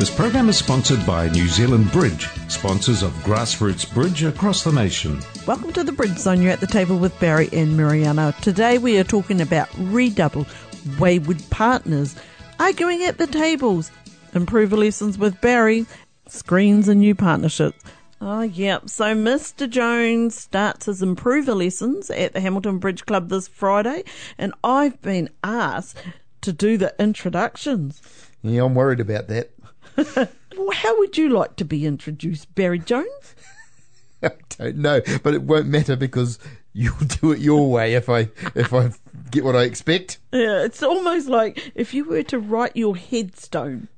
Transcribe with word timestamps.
This 0.00 0.08
program 0.08 0.48
is 0.48 0.56
sponsored 0.56 1.04
by 1.04 1.28
New 1.28 1.46
Zealand 1.46 1.92
Bridge, 1.92 2.26
sponsors 2.48 3.02
of 3.02 3.12
Grassroots 3.22 3.92
Bridge 3.92 4.22
across 4.22 4.64
the 4.64 4.72
nation. 4.72 5.20
Welcome 5.46 5.74
to 5.74 5.84
the 5.84 5.92
Bridge 5.92 6.16
Zone. 6.16 6.40
You're 6.40 6.52
at 6.52 6.60
the 6.60 6.66
table 6.66 6.96
with 6.96 7.20
Barry 7.20 7.50
and 7.52 7.76
Mariana. 7.76 8.34
Today 8.40 8.78
we 8.78 8.98
are 8.98 9.04
talking 9.04 9.42
about 9.42 9.68
redouble, 9.76 10.46
wayward 10.98 11.42
partners, 11.50 12.16
arguing 12.58 13.02
at 13.02 13.18
the 13.18 13.26
tables, 13.26 13.90
improver 14.32 14.74
lessons 14.74 15.18
with 15.18 15.38
Barry, 15.42 15.84
screens 16.26 16.88
and 16.88 17.00
new 17.00 17.14
partnerships. 17.14 17.84
Oh, 18.22 18.40
yep. 18.40 18.88
So 18.88 19.14
Mr. 19.14 19.68
Jones 19.68 20.34
starts 20.34 20.86
his 20.86 21.02
improver 21.02 21.54
lessons 21.54 22.08
at 22.08 22.32
the 22.32 22.40
Hamilton 22.40 22.78
Bridge 22.78 23.04
Club 23.04 23.28
this 23.28 23.48
Friday, 23.48 24.04
and 24.38 24.54
I've 24.64 25.02
been 25.02 25.28
asked 25.44 25.98
to 26.40 26.54
do 26.54 26.78
the 26.78 26.94
introductions. 26.98 28.00
Yeah, 28.42 28.64
I'm 28.64 28.74
worried 28.74 29.00
about 29.00 29.28
that. 29.28 29.50
How 30.74 30.98
would 30.98 31.16
you 31.16 31.28
like 31.28 31.56
to 31.56 31.64
be 31.64 31.86
introduced, 31.86 32.54
Barry 32.54 32.78
Jones? 32.78 33.34
I 34.22 34.30
don't 34.58 34.76
know, 34.76 35.00
but 35.22 35.34
it 35.34 35.42
won't 35.42 35.66
matter 35.66 35.96
because 35.96 36.38
you'll 36.72 36.96
do 36.98 37.32
it 37.32 37.40
your 37.40 37.70
way 37.70 37.94
if 37.94 38.08
I 38.08 38.28
if 38.54 38.72
I 38.72 38.92
get 39.30 39.44
what 39.44 39.56
I 39.56 39.62
expect. 39.62 40.18
Yeah, 40.32 40.62
it's 40.62 40.82
almost 40.82 41.28
like 41.28 41.72
if 41.74 41.94
you 41.94 42.04
were 42.04 42.22
to 42.24 42.38
write 42.38 42.76
your 42.76 42.96
headstone, 42.96 43.88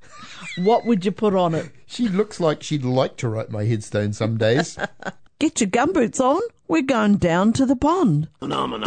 what 0.57 0.85
would 0.87 1.05
you 1.05 1.13
put 1.13 1.35
on 1.35 1.55
it? 1.55 1.71
She 1.87 2.09
looks 2.09 2.41
like 2.41 2.63
she'd 2.63 2.85
like 2.85 3.17
to 3.19 3.29
write 3.29 3.51
my 3.51 3.65
headstone 3.65 4.13
some 4.13 4.39
days. 4.39 4.79
Get 5.39 5.61
your 5.61 5.71
gumboots 5.71 6.21
on. 6.21 6.41
We're 6.69 6.83
going 6.83 7.17
down 7.17 7.53
to 7.55 7.67
the 7.67 7.77
pond. 7.77 8.29
Phenomena. 8.39 8.87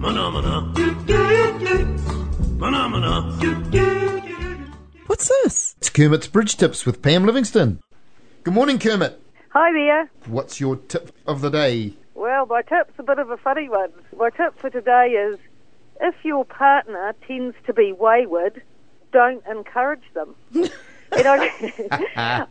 Phenomena. 0.00 0.72
Phenomena. 2.58 4.15
What's 5.06 5.28
this? 5.28 5.76
it's 5.78 5.88
Kermit's 5.88 6.26
Bridge 6.26 6.56
Tips 6.56 6.84
with 6.84 7.00
Pam 7.00 7.24
Livingston. 7.24 7.80
Good 8.42 8.54
morning, 8.54 8.80
Kermit. 8.80 9.20
Hi 9.50 9.72
there. 9.72 10.10
What's 10.26 10.60
your 10.60 10.76
tip 10.76 11.12
of 11.26 11.40
the 11.42 11.50
day? 11.50 11.94
Well, 12.14 12.46
my 12.46 12.62
tip's 12.62 12.98
a 12.98 13.04
bit 13.04 13.20
of 13.20 13.30
a 13.30 13.36
funny 13.36 13.68
one. 13.68 13.92
My 14.18 14.30
tip 14.30 14.58
for 14.58 14.68
today 14.68 15.10
is 15.10 15.38
if 16.00 16.14
your 16.24 16.44
partner 16.44 17.14
tends 17.26 17.54
to 17.66 17.72
be 17.72 17.92
wayward, 17.92 18.62
don't 19.12 19.46
encourage 19.46 20.02
them. 20.14 20.34
and, 20.52 20.70
I, 21.12 22.46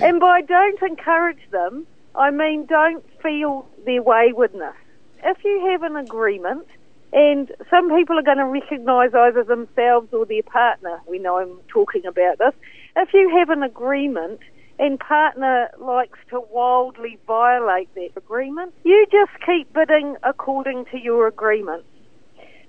and 0.00 0.18
by 0.18 0.40
don't 0.40 0.80
encourage 0.82 1.50
them, 1.50 1.86
I 2.14 2.30
mean 2.30 2.64
don't 2.64 3.04
field 3.22 3.66
their 3.84 4.02
waywardness. 4.02 4.74
If 5.22 5.44
you 5.44 5.68
have 5.70 5.82
an 5.82 5.96
agreement, 5.96 6.66
and 7.12 7.50
some 7.70 7.94
people 7.96 8.18
are 8.18 8.22
going 8.22 8.38
to 8.38 8.44
recognise 8.44 9.10
either 9.14 9.42
themselves 9.42 10.12
or 10.12 10.26
their 10.26 10.42
partner, 10.42 11.00
we 11.08 11.18
know 11.18 11.38
I'm 11.38 11.60
talking 11.68 12.04
about 12.06 12.38
this. 12.38 12.54
If 12.96 13.10
you 13.14 13.34
have 13.38 13.50
an 13.50 13.62
agreement 13.62 14.40
and 14.78 14.98
partner 14.98 15.70
likes 15.78 16.18
to 16.30 16.40
wildly 16.52 17.18
violate 17.26 17.92
that 17.94 18.10
agreement, 18.16 18.74
you 18.84 19.06
just 19.10 19.32
keep 19.44 19.72
bidding 19.72 20.16
according 20.22 20.84
to 20.86 20.98
your 20.98 21.26
agreement. 21.26 21.84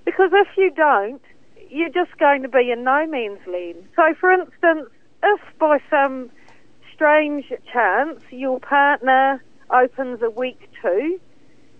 Because 0.05 0.31
if 0.33 0.47
you 0.57 0.71
don't, 0.71 1.21
you're 1.69 1.89
just 1.89 2.17
going 2.17 2.41
to 2.41 2.49
be 2.49 2.71
in 2.71 2.83
no 2.83 3.05
man's 3.05 3.45
land. 3.45 3.83
So, 3.95 4.13
for 4.19 4.31
instance, 4.31 4.89
if 5.21 5.41
by 5.59 5.79
some 5.89 6.31
strange 6.93 7.51
chance 7.71 8.21
your 8.31 8.59
partner 8.59 9.43
opens 9.69 10.21
a 10.21 10.29
weak 10.29 10.59
two 10.81 11.19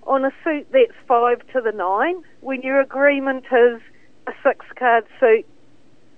on 0.09 0.25
a 0.25 0.31
suit 0.44 0.68
that's 0.72 0.97
five 1.08 1.40
to 1.53 1.62
the 1.62 1.72
nine, 1.72 2.24
when 2.42 2.62
your 2.64 2.81
agreement 2.81 3.46
is 3.46 3.80
a 4.28 4.34
six 4.44 4.66
card 4.75 5.06
suit 5.20 5.46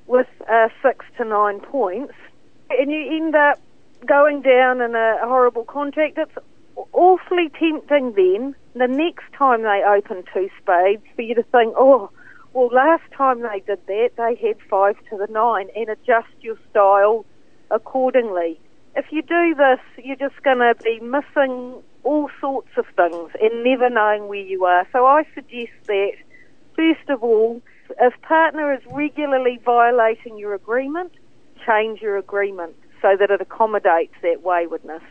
with 0.08 0.28
uh, 0.50 0.70
six 0.82 1.06
to 1.18 1.26
nine 1.26 1.60
points, 1.60 2.14
and 2.70 2.90
you 2.90 3.18
end 3.18 3.36
up 3.36 3.60
going 4.08 4.42
down 4.42 4.82
in 4.82 4.96
a 4.96 5.18
horrible 5.22 5.66
contract, 5.66 6.18
it's 6.18 6.38
awfully 6.94 7.52
tempting 7.60 8.14
then, 8.14 8.56
the 8.74 8.88
next 8.88 9.26
time 9.38 9.64
they 9.64 9.84
open 9.86 10.24
two 10.34 10.50
spades, 10.62 11.04
for 11.16 11.22
you 11.22 11.36
to 11.36 11.44
think, 11.44 11.74
oh, 11.78 12.10
well, 12.54 12.70
last 12.74 13.04
time 13.16 13.42
they 13.42 13.60
did 13.68 13.86
that, 13.88 14.12
they 14.16 14.36
had 14.36 14.58
five 14.70 14.96
to 15.10 15.18
the 15.18 15.28
nine, 15.32 15.68
and 15.76 15.90
adjust 15.90 16.34
your 16.40 16.58
style 16.70 17.26
accordingly. 17.70 18.58
If 18.96 19.06
you 19.12 19.22
do 19.22 19.54
this, 19.56 19.80
you're 20.04 20.16
just 20.16 20.42
going 20.44 20.60
to 20.60 20.76
be 20.82 21.00
missing 21.02 21.84
all 22.04 22.30
sorts 22.40 22.70
of 22.78 22.86
things 22.96 23.32
and 23.42 23.64
never 23.64 23.90
knowing 23.90 24.28
where 24.28 24.40
you 24.40 24.66
are. 24.66 24.88
So 24.92 25.06
I 25.06 25.24
suggest 25.34 25.72
that, 25.88 26.14
first 26.76 27.10
of 27.10 27.24
all, 27.24 27.62
if 28.00 28.14
partner 28.22 28.74
is 28.74 28.82
regularly 28.92 29.60
violating 29.64 30.38
your 30.38 30.54
agreement, 30.54 31.12
change 31.66 32.02
your 32.02 32.18
agreement 32.18 32.76
so 33.02 33.16
that 33.20 33.32
it 33.32 33.42
accommodates 33.42 34.14
that 34.22 34.42
waywardness. 34.44 35.04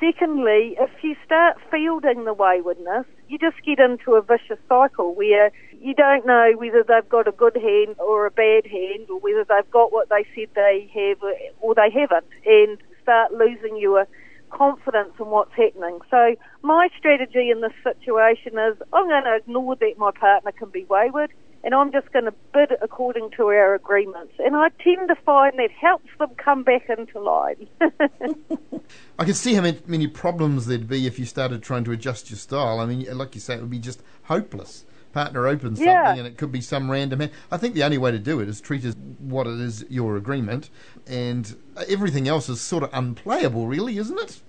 Secondly, 0.00 0.76
if 0.78 0.90
you 1.02 1.16
start 1.24 1.56
fielding 1.72 2.24
the 2.24 2.32
waywardness, 2.32 3.04
you 3.28 3.36
just 3.36 3.56
get 3.64 3.80
into 3.80 4.14
a 4.14 4.22
vicious 4.22 4.58
cycle 4.68 5.14
where 5.14 5.50
you 5.80 5.92
don't 5.94 6.24
know 6.24 6.52
whether 6.56 6.84
they've 6.86 7.08
got 7.08 7.26
a 7.26 7.32
good 7.32 7.56
hand 7.56 7.96
or 7.98 8.26
a 8.26 8.30
bad 8.30 8.64
hand 8.66 9.10
or 9.10 9.18
whether 9.18 9.44
they've 9.44 9.70
got 9.70 9.92
what 9.92 10.08
they 10.08 10.24
said 10.34 10.48
they 10.54 10.88
have 10.94 11.18
or 11.60 11.74
they 11.74 11.90
haven't 11.90 12.26
and 12.46 12.78
start 13.02 13.32
losing 13.32 13.76
your 13.76 14.06
confidence 14.50 15.12
in 15.18 15.26
what's 15.26 15.52
happening. 15.52 15.98
So 16.10 16.36
my 16.62 16.88
strategy 16.98 17.50
in 17.50 17.60
this 17.60 17.72
situation 17.82 18.58
is 18.58 18.76
I'm 18.92 19.08
going 19.08 19.24
to 19.24 19.36
ignore 19.36 19.76
that 19.76 19.94
my 19.98 20.10
partner 20.10 20.52
can 20.52 20.70
be 20.70 20.84
wayward 20.84 21.32
and 21.64 21.74
I'm 21.74 21.92
just 21.92 22.12
going 22.12 22.24
to 22.24 22.34
bid 22.52 22.72
according 22.80 23.30
to 23.36 23.46
our 23.46 23.74
agreements. 23.74 24.32
And 24.38 24.54
I 24.54 24.68
tend 24.82 25.08
to 25.08 25.16
find 25.16 25.58
that 25.58 25.70
helps 25.70 26.08
them 26.18 26.30
come 26.42 26.62
back 26.62 26.88
into 26.88 27.20
line. 27.20 27.68
I 29.18 29.24
can 29.24 29.34
see 29.34 29.54
how 29.54 29.62
many, 29.86 30.06
problems 30.06 30.66
there'd 30.66 30.88
be 30.88 31.06
if 31.06 31.18
you 31.18 31.24
started 31.24 31.62
trying 31.62 31.84
to 31.84 31.92
adjust 31.92 32.30
your 32.30 32.38
style. 32.38 32.80
I 32.80 32.86
mean, 32.86 33.06
like 33.16 33.34
you 33.34 33.40
say, 33.40 33.54
it 33.54 33.60
would 33.60 33.70
be 33.70 33.78
just 33.78 34.02
hopeless. 34.24 34.84
Partner 35.12 35.46
opens 35.46 35.80
Yeah. 35.80 36.04
something 36.04 36.18
and 36.20 36.28
it 36.28 36.36
could 36.36 36.52
be 36.52 36.60
some 36.60 36.90
random. 36.90 37.22
I 37.50 37.56
think 37.56 37.74
the 37.74 37.82
only 37.82 37.98
way 37.98 38.10
to 38.10 38.18
do 38.18 38.40
it 38.40 38.48
is 38.48 38.60
treat 38.60 38.84
it 38.84 38.88
as 38.88 38.96
what 39.18 39.46
it 39.46 39.58
is 39.58 39.84
your 39.88 40.16
agreement, 40.16 40.70
and 41.06 41.56
everything 41.88 42.28
else 42.28 42.48
is 42.48 42.60
sort 42.60 42.82
of 42.82 42.90
unplayable, 42.92 43.66
really, 43.66 43.98
isn't 43.98 44.18
it? 44.18 44.42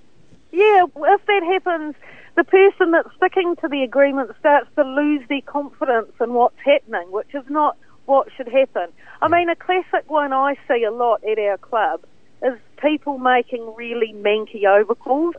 Yeah, 0.52 0.86
if 0.86 1.26
that 1.26 1.44
happens, 1.44 1.96
the 2.36 2.44
person 2.44 2.92
that's 2.92 3.10
sticking 3.16 3.56
to 3.58 3.68
the 3.68 3.84
agreement 3.84 4.32
starts 4.40 4.68
to 4.76 4.84
lose 4.84 5.22
their 5.30 5.42
confidence 5.42 6.12
in 6.20 6.34
what's 6.34 6.60
happening, 6.64 7.12
which 7.12 7.34
is 7.34 7.44
not 7.50 7.78
what 8.06 8.28
should 8.36 8.48
happen. 8.48 8.88
I 9.22 9.28
mean, 9.28 9.50
a 9.50 9.56
classic 9.56 10.10
one 10.10 10.34
I 10.34 10.56
see 10.68 10.84
a 10.84 10.92
lot 10.92 11.24
at 11.24 11.38
our 11.38 11.58
club 11.58 12.02
is 12.42 12.58
people 12.82 13.18
making 13.18 13.74
really 13.76 14.14
manky 14.14 14.64
overcalls. 14.64 15.34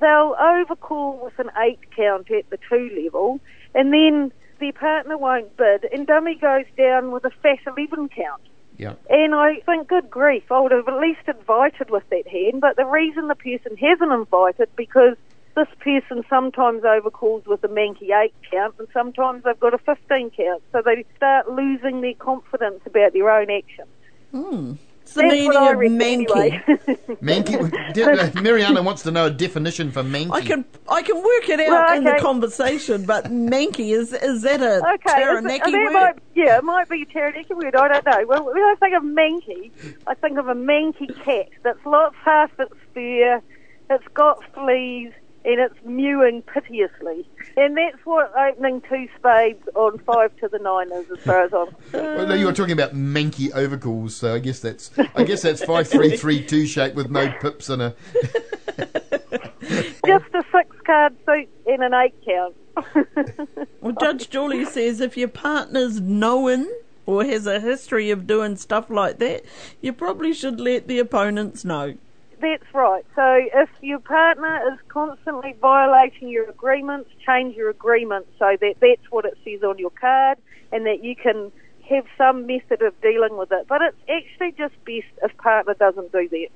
They'll 0.00 0.36
overcall 0.38 1.20
with 1.24 1.38
an 1.38 1.50
eight 1.58 1.80
count 1.94 2.30
at 2.30 2.48
the 2.50 2.58
two 2.68 2.90
level, 3.02 3.40
and 3.74 3.92
then 3.92 4.32
their 4.62 4.72
partner 4.72 5.18
won't 5.18 5.56
bid, 5.56 5.84
and 5.92 6.06
dummy 6.06 6.36
goes 6.36 6.66
down 6.76 7.10
with 7.10 7.24
a 7.24 7.30
fat 7.42 7.58
11 7.66 8.08
count. 8.10 8.42
Yeah. 8.78 8.94
And 9.10 9.34
I 9.34 9.56
think, 9.66 9.88
good 9.88 10.08
grief, 10.08 10.50
I 10.50 10.60
would 10.60 10.72
have 10.72 10.88
at 10.88 11.00
least 11.00 11.20
invited 11.26 11.90
with 11.90 12.08
that 12.10 12.26
hand. 12.28 12.60
But 12.60 12.76
the 12.76 12.86
reason 12.86 13.28
the 13.28 13.34
person 13.34 13.76
hasn't 13.76 14.12
invited 14.12 14.68
because 14.76 15.16
this 15.56 15.68
person 15.80 16.24
sometimes 16.30 16.82
overcalls 16.82 17.46
with 17.46 17.62
a 17.64 17.68
manky 17.68 18.10
eight 18.10 18.34
count, 18.50 18.76
and 18.78 18.88
sometimes 18.92 19.44
they've 19.44 19.58
got 19.58 19.74
a 19.74 19.78
15 19.78 20.30
count. 20.30 20.62
So 20.70 20.80
they 20.84 21.04
start 21.16 21.50
losing 21.50 22.00
their 22.00 22.14
confidence 22.14 22.80
about 22.86 23.12
their 23.12 23.30
own 23.30 23.50
actions. 23.50 23.88
Hmm. 24.30 24.74
It's 25.12 25.14
the 25.14 25.22
That's 25.22 25.32
meaning 25.34 25.48
what 25.52 25.72
of 25.74 25.78
reckon 25.78 25.98
manky. 25.98 26.52
anyway. 26.52 26.64
Manky. 27.22 27.92
De- 27.94 28.04
uh, 28.38 28.40
Mariana 28.42 28.82
wants 28.82 29.02
to 29.02 29.10
know 29.10 29.26
a 29.26 29.30
definition 29.30 29.90
for 29.92 30.02
manky. 30.02 30.30
I 30.32 30.40
can 30.40 30.64
I 30.88 31.02
can 31.02 31.16
work 31.16 31.48
it 31.48 31.60
out 31.60 31.68
Well, 31.68 31.96
in 31.98 32.04
the 32.04 32.16
conversation, 32.20 33.04
but 33.04 33.26
manky 33.26 33.92
is 33.92 34.12
is 34.14 34.42
that 34.42 34.62
a 34.62 34.78
Okay, 34.94 35.22
is 35.22 35.44
it- 35.44 35.72
word? 35.72 35.92
might, 35.92 36.14
yeah, 36.34 36.56
it 36.58 36.64
might 36.64 36.88
be 36.88 37.02
a 37.02 37.06
Taranaki 37.06 37.52
word. 37.54 37.76
I 37.76 37.88
don't 37.88 38.06
know. 38.06 38.24
Well, 38.26 38.44
when 38.46 38.56
I 38.56 38.74
think 38.80 38.94
of 38.96 39.02
manky, 39.02 39.70
I 40.06 40.14
think 40.14 40.38
of 40.38 40.48
a 40.48 40.54
manky 40.54 41.08
cat 41.24 41.48
that's 41.62 41.84
lots 41.84 42.16
half 42.24 42.50
its 42.58 42.72
fur, 42.94 43.42
it's 43.90 44.08
got 44.14 44.42
fleas, 44.54 45.12
and 45.44 45.60
it's 45.60 45.74
mewing 45.84 46.42
piteously. 46.42 47.26
And 47.56 47.76
that's 47.76 48.04
what 48.04 48.32
opening 48.36 48.80
two 48.88 49.08
spades 49.18 49.68
on 49.74 49.98
five 49.98 50.34
to 50.36 50.48
the 50.48 50.58
nine 50.58 50.90
is, 50.92 51.10
as 51.10 51.18
far 51.24 51.42
as 51.42 51.52
I'm. 51.52 51.68
Well, 51.92 52.26
no, 52.26 52.34
you 52.34 52.46
were 52.46 52.52
talking 52.52 52.72
about 52.72 52.94
manky 52.94 53.50
overcalls, 53.52 54.12
so 54.12 54.34
I 54.34 54.38
guess 54.38 54.60
that's 54.60 54.90
I 55.14 55.24
guess 55.24 55.42
that's 55.42 55.62
five 55.64 55.88
three 55.88 56.16
three 56.16 56.44
two 56.44 56.66
shape 56.66 56.94
with 56.94 57.10
no 57.10 57.32
pips 57.40 57.68
and 57.68 57.82
a. 57.82 57.94
Just 60.06 60.24
a 60.34 60.44
six 60.52 60.76
card 60.84 61.14
suit 61.26 61.48
and 61.66 61.82
an 61.82 61.94
eight 61.94 62.14
count. 62.24 62.56
Well, 63.80 63.96
Judge 64.00 64.30
Julie 64.30 64.64
says 64.64 65.00
if 65.00 65.16
your 65.16 65.28
partner's 65.28 66.00
known 66.00 66.68
or 67.04 67.24
has 67.24 67.48
a 67.48 67.58
history 67.58 68.10
of 68.10 68.28
doing 68.28 68.56
stuff 68.56 68.88
like 68.90 69.18
that, 69.18 69.44
you 69.80 69.92
probably 69.92 70.32
should 70.32 70.60
let 70.60 70.86
the 70.86 71.00
opponents 71.00 71.64
know. 71.64 71.94
That's 72.42 72.74
right. 72.74 73.06
So 73.14 73.38
if 73.54 73.70
your 73.82 74.00
partner 74.00 74.60
is 74.72 74.78
constantly 74.88 75.54
violating 75.60 76.28
your 76.28 76.50
agreements, 76.50 77.08
change 77.24 77.54
your 77.54 77.70
agreement 77.70 78.26
so 78.36 78.56
that 78.60 78.74
that's 78.80 79.10
what 79.10 79.24
it 79.24 79.38
says 79.44 79.62
on 79.62 79.78
your 79.78 79.90
card 79.90 80.38
and 80.72 80.84
that 80.86 81.04
you 81.04 81.14
can 81.14 81.52
have 81.88 82.04
some 82.18 82.48
method 82.48 82.82
of 82.82 83.00
dealing 83.00 83.36
with 83.36 83.52
it. 83.52 83.66
But 83.68 83.82
it's 83.82 83.96
actually 84.08 84.50
just 84.58 84.74
best 84.84 85.06
if 85.22 85.36
partner 85.38 85.74
doesn't 85.74 86.10
do 86.10 86.28
that. 86.28 86.48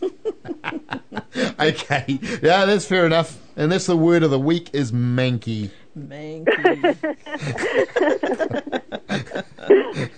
Okay, 1.58 2.18
yeah, 2.42 2.64
that's 2.64 2.84
fair 2.86 3.06
enough. 3.06 3.38
And 3.56 3.70
that's 3.70 3.86
the 3.86 3.96
word 3.96 4.22
of 4.22 4.30
the 4.30 4.38
week 4.38 4.70
is 4.72 4.92
manky. 4.92 5.70
Manky. 5.96 6.96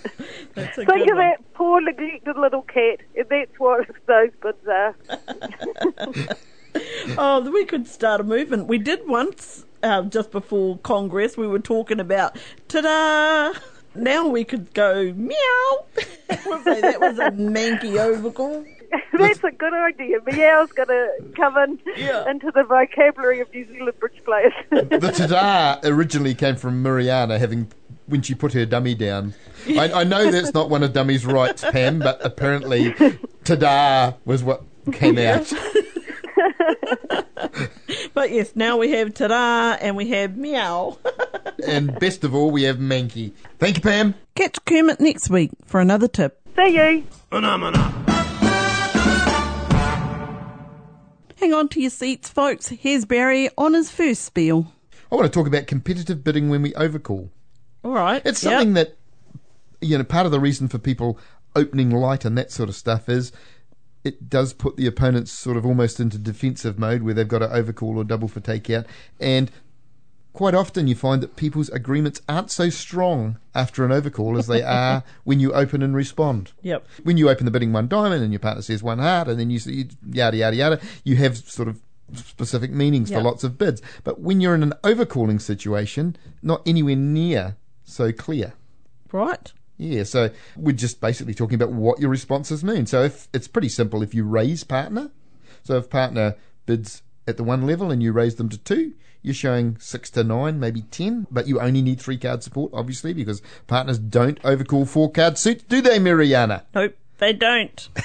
That's 0.57 0.77
a 0.79 0.85
Think 0.85 1.09
of 1.11 1.15
one. 1.15 1.17
that 1.17 1.53
poor 1.53 1.79
neglected 1.81 2.35
little 2.37 2.63
cat. 2.63 2.99
And 3.15 3.25
that's 3.29 3.57
what 3.59 3.87
those 4.07 4.31
bids 4.41 4.67
are. 4.67 4.95
Oh, 7.17 7.41
we 7.49 7.65
could 7.65 7.87
start 7.87 8.21
a 8.21 8.23
movement. 8.23 8.67
We 8.67 8.77
did 8.77 9.07
once, 9.07 9.65
uh, 9.81 10.03
just 10.03 10.29
before 10.31 10.77
Congress, 10.79 11.35
we 11.35 11.47
were 11.47 11.57
talking 11.57 11.99
about 11.99 12.37
ta-da! 12.67 13.57
Now 13.95 14.27
we 14.27 14.43
could 14.43 14.71
go 14.75 15.11
meow. 15.13 15.85
we'll 16.45 16.61
say 16.63 16.81
that 16.81 16.99
was 16.99 17.17
a 17.17 17.31
manky 17.31 17.97
overcall. 17.97 18.63
That's 19.17 19.43
a 19.43 19.51
good 19.51 19.73
idea. 19.73 20.19
Meow's 20.27 20.71
going 20.73 20.89
to 20.89 21.09
come 21.35 21.57
in 21.57 21.79
Yeah. 21.95 22.29
into 22.29 22.51
the 22.51 22.63
vocabulary 22.63 23.39
of 23.39 23.51
New 23.51 23.65
Zealand 23.73 23.97
bridge 23.99 24.21
players. 24.23 24.53
The 24.69 24.85
tada 25.15 25.79
originally 25.83 26.35
came 26.35 26.57
from 26.57 26.83
Mariana 26.83 27.39
having 27.39 27.71
when 28.07 28.21
she 28.21 28.33
put 28.33 28.53
her 28.53 28.65
dummy 28.65 28.95
down. 28.95 29.33
I, 29.67 29.91
I 29.91 30.03
know 30.03 30.31
that's 30.31 30.53
not 30.53 30.69
one 30.69 30.83
of 30.83 30.93
Dummy's 30.93 31.25
rights, 31.25 31.63
Pam, 31.71 31.99
but 31.99 32.23
apparently 32.25 32.91
tada 33.43 34.15
was 34.25 34.43
what 34.43 34.63
came 34.91 35.17
out. 35.17 35.51
But 38.13 38.31
yes, 38.31 38.55
now 38.55 38.77
we 38.77 38.89
have 38.93 39.13
ta-da 39.13 39.77
and 39.79 39.95
we 39.95 40.09
have 40.09 40.37
meow. 40.37 40.97
And 41.67 41.99
best 41.99 42.23
of 42.23 42.35
all, 42.35 42.51
we 42.51 42.63
have 42.63 42.77
manky. 42.77 43.33
Thank 43.57 43.77
you, 43.77 43.81
Pam. 43.81 44.13
Catch 44.35 44.63
Kermit 44.65 44.99
next 44.99 45.29
week 45.29 45.49
for 45.65 45.79
another 45.81 46.07
tip. 46.07 46.39
See 46.55 46.75
you. 46.75 47.03
Phenomena. 47.31 47.77
Hang 51.37 51.53
on 51.53 51.67
to 51.69 51.81
your 51.81 51.89
seats, 51.89 52.29
folks. 52.29 52.69
Here's 52.69 53.05
Barry 53.05 53.49
on 53.57 53.73
his 53.73 53.89
first 53.91 54.23
spiel. 54.23 54.71
I 55.11 55.15
want 55.15 55.25
to 55.25 55.31
talk 55.31 55.47
about 55.47 55.65
competitive 55.67 56.23
bidding 56.23 56.49
when 56.49 56.61
we 56.61 56.75
overcall. 56.75 57.31
All 57.87 57.93
right. 57.93 58.21
It's 58.25 58.43
Yep. 58.43 58.51
something 58.51 58.73
that, 58.73 58.97
you 59.79 59.97
know, 59.97 60.03
part 60.03 60.25
of 60.25 60.33
the 60.33 60.41
reason 60.41 60.67
for 60.67 60.77
people 60.77 61.17
opening 61.55 61.89
light 61.89 62.25
and 62.25 62.37
that 62.37 62.51
sort 62.51 62.67
of 62.67 62.75
stuff 62.75 63.07
is 63.07 63.31
it 64.03 64.29
does 64.29 64.51
put 64.51 64.75
the 64.75 64.85
opponents 64.87 65.31
sort 65.31 65.55
of 65.55 65.65
almost 65.65 65.99
into 66.01 66.17
defensive 66.17 66.77
mode 66.77 67.01
where 67.01 67.13
they've 67.13 67.27
got 67.29 67.39
to 67.39 67.49
overcall 67.53 67.97
or 67.97 68.03
double 68.03 68.27
for 68.27 68.41
takeout. 68.41 68.85
And 69.21 69.49
quite 70.33 70.53
often 70.53 70.87
you 70.89 70.95
find 70.95 71.23
that 71.23 71.37
people's 71.37 71.69
agreements 71.69 72.21
aren't 72.27 72.51
so 72.51 72.69
strong 72.69 73.37
after 73.55 73.85
an 73.85 73.93
overcall 73.93 74.37
as 74.37 74.47
they 74.47 74.61
are 74.61 75.03
when 75.23 75.39
you 75.39 75.53
open 75.53 75.81
and 75.81 75.95
respond. 75.95 76.51
Yep. 76.63 76.85
When 77.03 77.15
you 77.15 77.29
open 77.29 77.45
the 77.45 77.51
bidding 77.51 77.71
one 77.71 77.87
diamond 77.87 78.21
and 78.21 78.33
your 78.33 78.39
partner 78.41 78.61
says 78.63 78.83
one 78.83 78.99
heart 78.99 79.29
and 79.29 79.39
then 79.39 79.49
you 79.49 79.59
say 79.59 79.87
yada 80.11 80.35
yada 80.35 80.55
yada, 80.57 80.79
you 81.05 81.15
have 81.15 81.37
sort 81.37 81.69
of 81.69 81.79
specific 82.13 82.71
meanings 82.71 83.09
Yep. 83.09 83.19
for 83.19 83.23
lots 83.23 83.43
of 83.45 83.57
bids. 83.57 83.81
But 84.03 84.19
when 84.19 84.41
you're 84.41 84.55
in 84.55 84.63
an 84.63 84.73
overcalling 84.83 85.41
situation, 85.41 86.17
not 86.43 86.61
anywhere 86.65 86.95
near 86.97 87.55
so 87.87 88.11
clear. 88.11 88.53
Right. 89.11 89.51
Yeah, 89.77 90.03
so 90.03 90.31
we're 90.55 90.71
just 90.73 90.99
basically 91.01 91.33
talking 91.33 91.55
about 91.55 91.71
what 91.71 91.99
your 91.99 92.09
responses 92.09 92.63
mean. 92.63 92.85
So 92.85 93.03
if 93.03 93.27
it's 93.33 93.47
pretty 93.47 93.69
simple 93.69 94.01
if 94.01 94.13
you 94.13 94.23
raise 94.23 94.63
partner. 94.63 95.11
So 95.63 95.77
if 95.77 95.89
partner 95.89 96.35
bids 96.65 97.01
at 97.27 97.37
the 97.37 97.43
one 97.43 97.67
level 97.67 97.91
and 97.91 98.01
you 98.01 98.11
raise 98.11 98.35
them 98.35 98.49
to 98.49 98.57
two, 98.57 98.93
you're 99.21 99.33
showing 99.33 99.77
six 99.79 100.09
to 100.11 100.23
nine, 100.23 100.59
maybe 100.59 100.81
ten, 100.83 101.27
but 101.29 101.47
you 101.47 101.59
only 101.59 101.81
need 101.81 101.99
three 101.99 102.17
card 102.17 102.43
support, 102.43 102.71
obviously, 102.73 103.13
because 103.13 103.41
partners 103.67 103.99
don't 103.99 104.39
overcall 104.43 104.85
four 104.85 105.11
card 105.11 105.37
suits, 105.37 105.63
do 105.63 105.81
they, 105.81 105.99
Mariana? 105.99 106.65
Nope, 106.73 106.95
they 107.17 107.33
don't. 107.33 107.89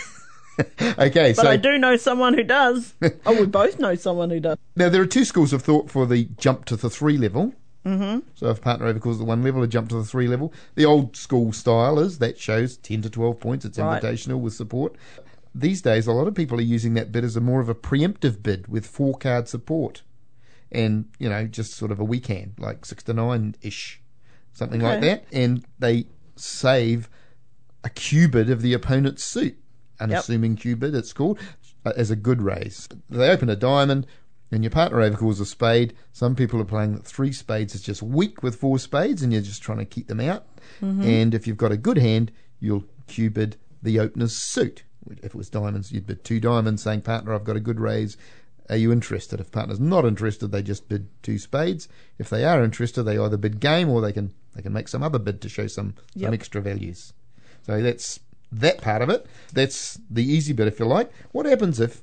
Okay, 0.98 1.32
But 1.32 1.42
so 1.42 1.48
I 1.48 1.56
do 1.56 1.78
know 1.78 1.96
someone 1.96 2.34
who 2.34 2.42
does. 2.42 2.92
oh, 3.26 3.40
we 3.40 3.46
both 3.46 3.78
know 3.78 3.94
someone 3.94 4.28
who 4.28 4.38
does. 4.38 4.58
now 4.76 4.90
there 4.90 5.00
are 5.00 5.06
two 5.06 5.24
schools 5.24 5.52
of 5.54 5.62
thought 5.62 5.90
for 5.90 6.06
the 6.06 6.28
jump 6.38 6.66
to 6.66 6.76
the 6.76 6.90
three 6.90 7.16
level. 7.16 7.54
Mm-hmm. 7.84 8.20
So 8.34 8.48
if 8.50 8.60
partner 8.60 8.92
overcalls 8.92 9.18
the 9.18 9.24
one 9.24 9.42
level, 9.42 9.62
a 9.62 9.66
jump 9.66 9.88
to 9.88 9.96
the 9.96 10.04
three 10.04 10.28
level. 10.28 10.52
The 10.76 10.84
old 10.84 11.16
school 11.16 11.52
style 11.52 11.98
is 11.98 12.18
that 12.18 12.38
shows 12.38 12.76
ten 12.76 13.02
to 13.02 13.10
twelve 13.10 13.40
points. 13.40 13.64
It's 13.64 13.78
Right. 13.78 14.00
invitational 14.02 14.40
with 14.40 14.54
support. 14.54 14.94
These 15.54 15.82
days, 15.82 16.06
a 16.06 16.12
lot 16.12 16.28
of 16.28 16.34
people 16.34 16.58
are 16.58 16.62
using 16.62 16.94
that 16.94 17.12
bid 17.12 17.24
as 17.24 17.36
a 17.36 17.40
more 17.40 17.60
of 17.60 17.68
a 17.68 17.74
preemptive 17.74 18.42
bid 18.42 18.68
with 18.68 18.86
four 18.86 19.14
card 19.18 19.48
support, 19.48 20.02
and 20.70 21.06
you 21.18 21.28
know 21.28 21.44
just 21.46 21.74
sort 21.74 21.90
of 21.90 21.98
a 22.00 22.04
weak 22.04 22.26
hand 22.28 22.54
like 22.58 22.86
six 22.86 23.02
to 23.02 23.12
nine 23.12 23.56
ish, 23.62 24.00
something 24.52 24.80
like 24.80 25.00
that, 25.02 25.24
and 25.32 25.64
they 25.78 26.06
save 26.36 27.08
a 27.84 27.90
bid 28.28 28.48
of 28.48 28.62
the 28.62 28.72
opponent's 28.72 29.24
suit, 29.24 29.58
unassuming 30.00 30.56
cue 30.56 30.76
bid 30.76 30.94
it's 30.94 31.12
called, 31.12 31.38
uh, 31.84 31.92
as 31.96 32.10
a 32.10 32.16
good 32.16 32.40
raise. 32.40 32.88
They 33.10 33.28
open 33.28 33.50
a 33.50 33.56
diamond, 33.56 34.06
and 34.52 34.62
your 34.62 34.70
partner 34.70 34.98
overcalls 34.98 35.40
a 35.40 35.46
spade. 35.46 35.94
Some 36.12 36.36
people 36.36 36.60
are 36.60 36.64
playing 36.66 36.94
that 36.94 37.04
three 37.04 37.32
spades 37.32 37.74
is 37.74 37.82
just 37.82 38.02
weak 38.02 38.42
with 38.42 38.56
four 38.56 38.78
spades, 38.78 39.22
and 39.22 39.32
you're 39.32 39.42
just 39.42 39.62
trying 39.62 39.78
to 39.78 39.84
keep 39.84 40.06
them 40.06 40.20
out. 40.20 40.46
Mm-hmm. 40.80 41.02
And 41.02 41.34
if 41.34 41.46
you've 41.46 41.56
got 41.56 41.72
a 41.72 41.76
good 41.76 41.98
hand, 41.98 42.30
you'll 42.60 42.84
bid 43.16 43.56
the 43.82 43.98
opener's 43.98 44.36
suit. 44.36 44.84
If 45.10 45.24
it 45.24 45.34
was 45.34 45.50
diamonds, 45.50 45.90
you'd 45.90 46.06
bid 46.06 46.22
two 46.22 46.38
diamonds, 46.38 46.82
saying, 46.82 47.00
"Partner, 47.02 47.34
I've 47.34 47.44
got 47.44 47.56
a 47.56 47.60
good 47.60 47.80
raise." 47.80 48.16
Are 48.70 48.76
you 48.76 48.92
interested? 48.92 49.40
If 49.40 49.50
partner's 49.50 49.80
not 49.80 50.04
interested, 50.04 50.48
they 50.48 50.62
just 50.62 50.88
bid 50.88 51.08
two 51.22 51.38
spades. 51.38 51.88
If 52.18 52.30
they 52.30 52.44
are 52.44 52.62
interested, 52.62 53.02
they 53.02 53.18
either 53.18 53.36
bid 53.36 53.58
game 53.58 53.88
or 53.88 54.00
they 54.00 54.12
can 54.12 54.32
they 54.54 54.62
can 54.62 54.72
make 54.72 54.88
some 54.88 55.02
other 55.02 55.18
bid 55.18 55.40
to 55.42 55.48
show 55.48 55.66
some 55.66 55.94
Yep. 56.14 56.26
some 56.26 56.34
extra 56.34 56.60
values. 56.60 57.12
So 57.66 57.82
that's 57.82 58.20
that 58.52 58.80
part 58.80 59.02
of 59.02 59.08
it. 59.08 59.26
That's 59.52 59.98
the 60.10 60.24
easy 60.24 60.52
bit, 60.52 60.68
if 60.68 60.78
you 60.78 60.86
like. 60.86 61.10
What 61.32 61.46
happens 61.46 61.80
if 61.80 62.02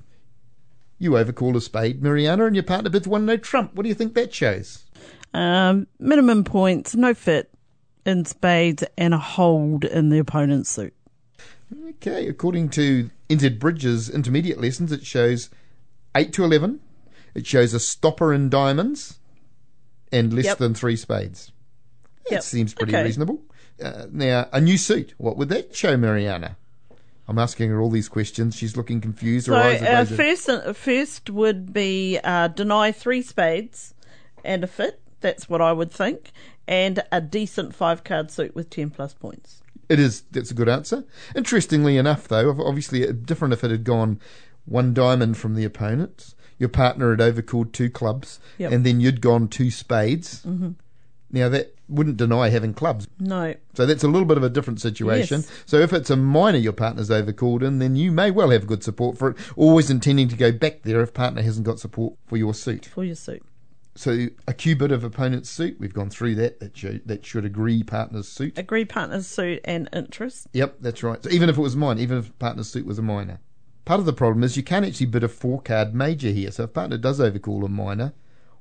you 0.99 1.17
overcall 1.17 1.55
a 1.57 1.61
spade, 1.61 2.03
Mariana, 2.03 2.45
and 2.45 2.55
your 2.55 2.63
partner 2.63 2.89
bids 2.89 3.07
one 3.07 3.25
no 3.25 3.37
trump? 3.37 3.73
What 3.75 3.83
do 3.83 3.89
you 3.89 3.95
think 3.95 4.13
that 4.13 4.33
shows? 4.33 4.83
Um, 5.33 5.87
minimum 5.99 6.43
points, 6.43 6.95
no 6.95 7.13
fit 7.13 7.49
in 8.05 8.25
spades, 8.25 8.83
and 8.97 9.13
a 9.13 9.17
hold 9.17 9.85
in 9.85 10.09
the 10.09 10.19
opponent's 10.19 10.69
suit. 10.69 10.93
Okay, 11.89 12.27
according 12.27 12.69
to 12.69 13.09
NZ 13.29 13.59
Bridges 13.59 14.09
intermediate 14.09 14.59
lessons, 14.59 14.91
it 14.91 15.05
shows 15.05 15.49
8 16.15 16.33
to 16.33 16.43
11. 16.43 16.79
It 17.35 17.45
shows 17.45 17.73
a 17.73 17.79
stopper 17.79 18.33
in 18.33 18.49
diamonds 18.49 19.19
and 20.11 20.33
less 20.33 20.45
Yep. 20.45 20.57
than 20.57 20.73
three 20.73 20.95
spades. 20.95 21.51
That 22.25 22.31
Yep. 22.35 22.43
seems 22.43 22.73
pretty 22.73 22.93
Okay. 22.95 23.03
reasonable. 23.03 23.41
Uh, 23.81 24.07
now, 24.11 24.49
a 24.51 24.59
new 24.59 24.77
suit. 24.77 25.13
What 25.17 25.37
would 25.37 25.49
that 25.49 25.75
show, 25.75 25.95
Mariana? 25.95 26.57
I'm 27.29 27.37
asking 27.37 27.69
her 27.69 27.79
all 27.79 27.91
these 27.91 28.09
questions. 28.09 28.55
She's 28.55 28.75
looking 28.75 28.99
confused. 29.01 29.47
Her 29.47 29.53
So 29.53 29.59
eyes 29.59 29.81
are 29.83 30.13
uh, 30.13 30.17
first, 30.17 30.49
uh, 30.49 30.73
first 30.73 31.29
would 31.29 31.71
be 31.71 32.19
uh, 32.23 32.47
deny 32.47 32.91
three 32.91 33.21
spades 33.21 33.93
and 34.43 34.63
a 34.63 34.67
fit. 34.67 34.99
That's 35.21 35.47
what 35.47 35.61
I 35.61 35.71
would 35.71 35.91
think, 35.91 36.31
and 36.67 37.03
a 37.11 37.21
decent 37.21 37.75
five 37.75 38.03
card 38.03 38.31
suit 38.31 38.55
with 38.55 38.69
ten 38.71 38.89
plus 38.89 39.13
points. 39.13 39.61
It 39.89 39.99
is. 39.99 40.21
That's 40.31 40.49
a 40.49 40.53
good 40.55 40.69
answer. 40.69 41.03
Interestingly 41.35 41.97
enough, 41.97 42.27
though, 42.27 42.49
obviously 42.63 43.07
uh, 43.07 43.11
different 43.11 43.53
if 43.53 43.63
it 43.63 43.69
had 43.71 43.83
gone 43.83 44.19
one 44.65 44.93
diamond 44.93 45.37
from 45.37 45.55
the 45.55 45.65
opponent, 45.65 46.33
your 46.57 46.69
partner 46.69 47.09
had 47.15 47.19
overcalled 47.19 47.73
two 47.73 47.89
clubs, 47.89 48.39
Yep. 48.57 48.71
and 48.71 48.85
then 48.85 48.99
you'd 49.01 49.21
gone 49.21 49.47
two 49.47 49.69
spades. 49.71 50.41
Mm-hmm. 50.45 50.71
Now 51.31 51.49
that 51.49 51.75
wouldn't 51.87 52.17
deny 52.17 52.49
having 52.49 52.73
clubs. 52.73 53.07
No, 53.19 53.55
So 53.73 53.85
that's 53.85 54.03
a 54.03 54.07
little 54.07 54.27
bit 54.27 54.37
of 54.37 54.43
a 54.43 54.49
different 54.49 54.79
situation. 54.81 55.41
Yes. 55.41 55.63
So 55.65 55.77
if 55.77 55.91
it's 55.93 56.09
a 56.09 56.15
minor 56.15 56.57
your 56.57 56.73
partner's 56.73 57.09
overcalled 57.09 57.63
in, 57.63 57.79
then 57.79 57.95
you 57.95 58.11
may 58.11 58.31
well 58.31 58.51
have 58.51 58.67
good 58.67 58.83
support 58.83 59.17
for 59.17 59.29
it, 59.31 59.37
always 59.55 59.89
intending 59.89 60.27
to 60.29 60.35
go 60.35 60.51
back 60.51 60.83
there 60.83 61.01
if 61.01 61.13
partner 61.13 61.41
hasn't 61.41 61.65
got 61.65 61.79
support 61.79 62.13
for 62.27 62.37
your 62.37 62.53
suit. 62.53 62.85
for 62.85 63.03
your 63.03 63.15
suit. 63.15 63.43
So 63.95 64.27
a 64.47 64.53
cue 64.53 64.75
bid 64.75 64.91
of 64.91 65.03
opponent's 65.03 65.49
suit, 65.49 65.77
we've 65.79 65.93
gone 65.93 66.09
through 66.09 66.35
that. 66.35 66.59
That 66.61 66.77
should, 66.77 67.07
that 67.07 67.25
should 67.25 67.43
agree 67.43 67.83
partner's 67.83 68.29
suit. 68.29 68.57
Agree 68.57 68.85
partner's 68.85 69.27
suit 69.27 69.59
and 69.65 69.89
interest. 69.91 70.47
Yep, 70.53 70.77
that's 70.79 71.03
right. 71.03 71.21
So 71.21 71.29
even 71.31 71.49
if 71.49 71.57
it 71.57 71.61
was 71.61 71.75
mine, 71.75 71.99
even 71.99 72.17
if 72.19 72.37
partner's 72.39 72.69
suit 72.69 72.85
was 72.85 72.97
a 72.97 73.01
minor, 73.01 73.39
part 73.83 73.99
of 73.99 74.05
the 74.05 74.13
problem 74.13 74.43
is 74.43 74.55
you 74.55 74.63
can't 74.63 74.85
actually 74.85 75.07
bid 75.07 75.23
a 75.23 75.27
four 75.27 75.61
card 75.61 75.93
major 75.93 76.29
here. 76.29 76.51
So 76.51 76.63
if 76.63 76.73
partner 76.73 76.97
does 76.97 77.19
overcall 77.19 77.65
a 77.65 77.67
minor, 77.67 78.13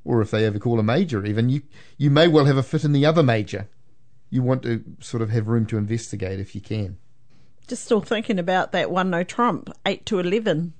or 0.09 0.23
if 0.23 0.31
they 0.31 0.47
overcall 0.47 0.81
a 0.81 0.83
major, 0.83 1.25
even 1.27 1.51
you 1.51 1.61
you 1.99 2.11
may 2.11 2.27
well 2.27 2.47
have 2.47 2.57
a 2.57 2.63
fit 2.63 2.83
in 2.83 2.93
the 2.93 3.05
other 3.05 3.23
major. 3.23 3.69
You 4.31 4.43
want 4.43 4.63
to 4.63 4.83
sort 5.01 5.23
of 5.23 5.29
have 5.31 5.49
room 5.49 5.67
to 5.67 5.77
investigate 5.77 6.41
if 6.41 6.55
you 6.55 6.63
can. 6.63 6.97
Just 7.67 7.85
still 7.85 8.01
thinking 8.01 8.39
about 8.39 8.73
that 8.73 8.91
one 8.91 9.11
no 9.11 9.23
trump, 9.23 9.71
8 9.85 10.07
to 10.07 10.19
11. 10.19 10.73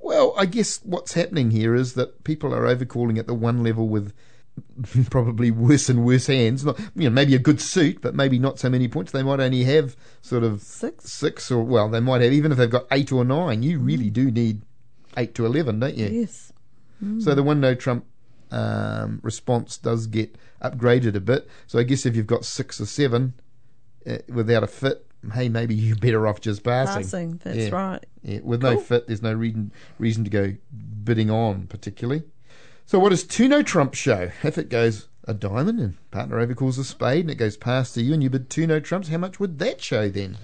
Well, 0.00 0.34
I 0.36 0.44
guess 0.44 0.80
what's 0.84 1.14
happening 1.14 1.50
here 1.50 1.74
is 1.74 1.94
that 1.94 2.24
people 2.24 2.54
are 2.54 2.62
overcalling 2.74 3.18
at 3.18 3.26
the 3.26 3.32
one 3.32 3.62
level 3.62 3.88
with 3.88 4.12
probably 5.10 5.50
worse 5.50 5.88
and 5.88 6.04
worse 6.04 6.26
hands. 6.26 6.62
Not, 6.64 6.78
you 6.94 7.08
know, 7.08 7.14
maybe 7.14 7.34
a 7.34 7.38
good 7.38 7.62
suit, 7.62 8.02
but 8.02 8.14
maybe 8.14 8.38
not 8.38 8.58
so 8.58 8.68
many 8.68 8.88
points. 8.88 9.12
They 9.12 9.22
might 9.22 9.40
only 9.40 9.64
have 9.64 9.96
sort 10.20 10.44
of 10.44 10.60
Six. 10.60 11.10
six 11.10 11.50
or 11.50 11.62
well, 11.62 11.88
they 11.88 12.00
might 12.00 12.20
have 12.20 12.32
even 12.34 12.52
if 12.52 12.58
they've 12.58 12.68
got 12.68 12.86
eight 12.92 13.12
or 13.12 13.24
nine. 13.24 13.62
You 13.62 13.78
really 13.78 14.10
do 14.10 14.30
need 14.30 14.60
eight 15.16 15.34
to 15.36 15.46
eleven, 15.46 15.80
don't 15.80 15.96
you? 15.96 16.08
Yes. 16.08 16.52
So 17.18 17.34
the 17.34 17.42
one 17.42 17.60
no 17.60 17.74
trump 17.74 18.06
um, 18.54 19.20
response 19.22 19.76
does 19.78 20.06
get 20.06 20.36
upgraded 20.62 21.14
a 21.14 21.20
bit. 21.20 21.48
So 21.66 21.78
I 21.78 21.82
guess 21.82 22.06
if 22.06 22.14
you've 22.16 22.26
got 22.26 22.44
six 22.44 22.80
or 22.80 22.86
seven 22.86 23.34
uh, 24.06 24.18
without 24.28 24.62
a 24.62 24.66
fit, 24.66 25.06
hey, 25.32 25.48
maybe 25.48 25.74
you're 25.84 25.96
better 25.96 26.26
off 26.26 26.40
just 26.40 26.62
passing. 26.62 27.02
Passing, 27.02 27.40
that's 27.42 27.56
Yeah. 27.56 27.70
right. 27.70 28.06
Yeah, 28.22 28.40
with 28.42 28.62
no 28.62 28.78
fit, 28.78 29.06
there's 29.06 29.20
no 29.22 29.34
reason 29.34 29.70
reason 29.98 30.24
to 30.24 30.30
go 30.30 30.54
bidding 31.04 31.30
on 31.30 31.66
particularly. 31.66 32.22
So 32.86 32.98
what 32.98 33.10
does 33.10 33.24
two 33.24 33.48
no 33.48 33.62
trump 33.62 33.94
show? 33.94 34.30
If 34.42 34.56
it 34.58 34.68
goes 34.68 35.08
a 35.26 35.32
diamond 35.34 35.80
and 35.80 36.10
partner 36.10 36.46
overcalls 36.46 36.78
a 36.78 36.84
spade 36.84 37.22
and 37.22 37.30
it 37.30 37.36
goes 37.36 37.56
past 37.56 37.94
to 37.94 38.02
you 38.02 38.12
and 38.14 38.22
you 38.22 38.30
bid 38.30 38.48
two 38.50 38.66
no 38.66 38.78
trumps, 38.80 39.08
how 39.08 39.18
much 39.18 39.40
would 39.40 39.58
that 39.58 39.82
show 39.82 40.08
then? 40.08 40.36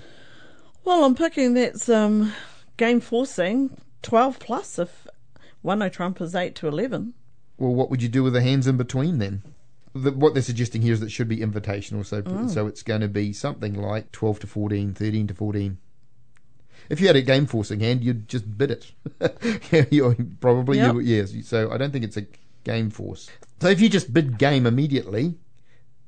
Well, 0.85 1.05
I'm 1.05 1.15
picking 1.15 1.55
that's 1.55 1.89
um, 1.89 2.33
game 2.79 3.01
forcing 3.01 3.77
12 4.03 4.39
plus 4.39 4.79
if 4.79 5.07
one 5.63 5.79
no 5.81 5.89
trump 5.91 6.21
is 6.21 6.35
8 6.35 6.55
to 6.57 6.69
11. 6.69 7.13
Well, 7.61 7.75
what 7.75 7.91
would 7.91 8.03
you 8.03 8.09
do 8.09 8.23
with 8.25 8.33
the 8.33 8.41
hands 8.41 8.67
in 8.67 8.79
between 8.79 9.19
then? 9.19 9.43
The, 9.95 10.13
what 10.13 10.33
they're 10.33 10.43
suggesting 10.43 10.83
here 10.83 10.95
is 10.95 11.01
that 11.01 11.07
it 11.07 11.13
should 11.13 11.29
be 11.29 11.39
invitational, 11.39 12.07
so 12.07 12.23
mm. 12.23 12.49
so 12.49 12.67
it's 12.67 12.83
going 12.83 13.03
to 13.03 13.09
be 13.09 13.33
something 13.33 13.75
like 13.75 14.11
12 14.13 14.41
to 14.41 14.47
14, 14.47 14.95
13 14.95 15.27
to 15.27 15.35
14. 15.35 15.79
If 16.89 17.01
you 17.01 17.07
had 17.07 17.17
a 17.17 17.23
game 17.23 17.47
forcing 17.47 17.81
hand, 17.81 18.03
you'd 18.03 18.29
just 18.29 18.57
bid 18.57 18.71
it. 18.71 18.93
Yeah, 19.71 19.85
you're 19.91 20.17
probably 20.41 20.79
Yep. 20.79 20.95
you, 20.95 21.01
yes. 21.01 21.33
So 21.47 21.71
I 21.71 21.77
don't 21.77 21.93
think 21.93 22.05
it's 22.05 22.17
a 22.17 22.27
game 22.65 22.91
force. 22.91 23.29
So 23.61 23.69
if 23.69 23.81
you 23.81 23.89
just 23.89 24.13
bid 24.13 24.39
game 24.39 24.67
immediately, 24.67 25.35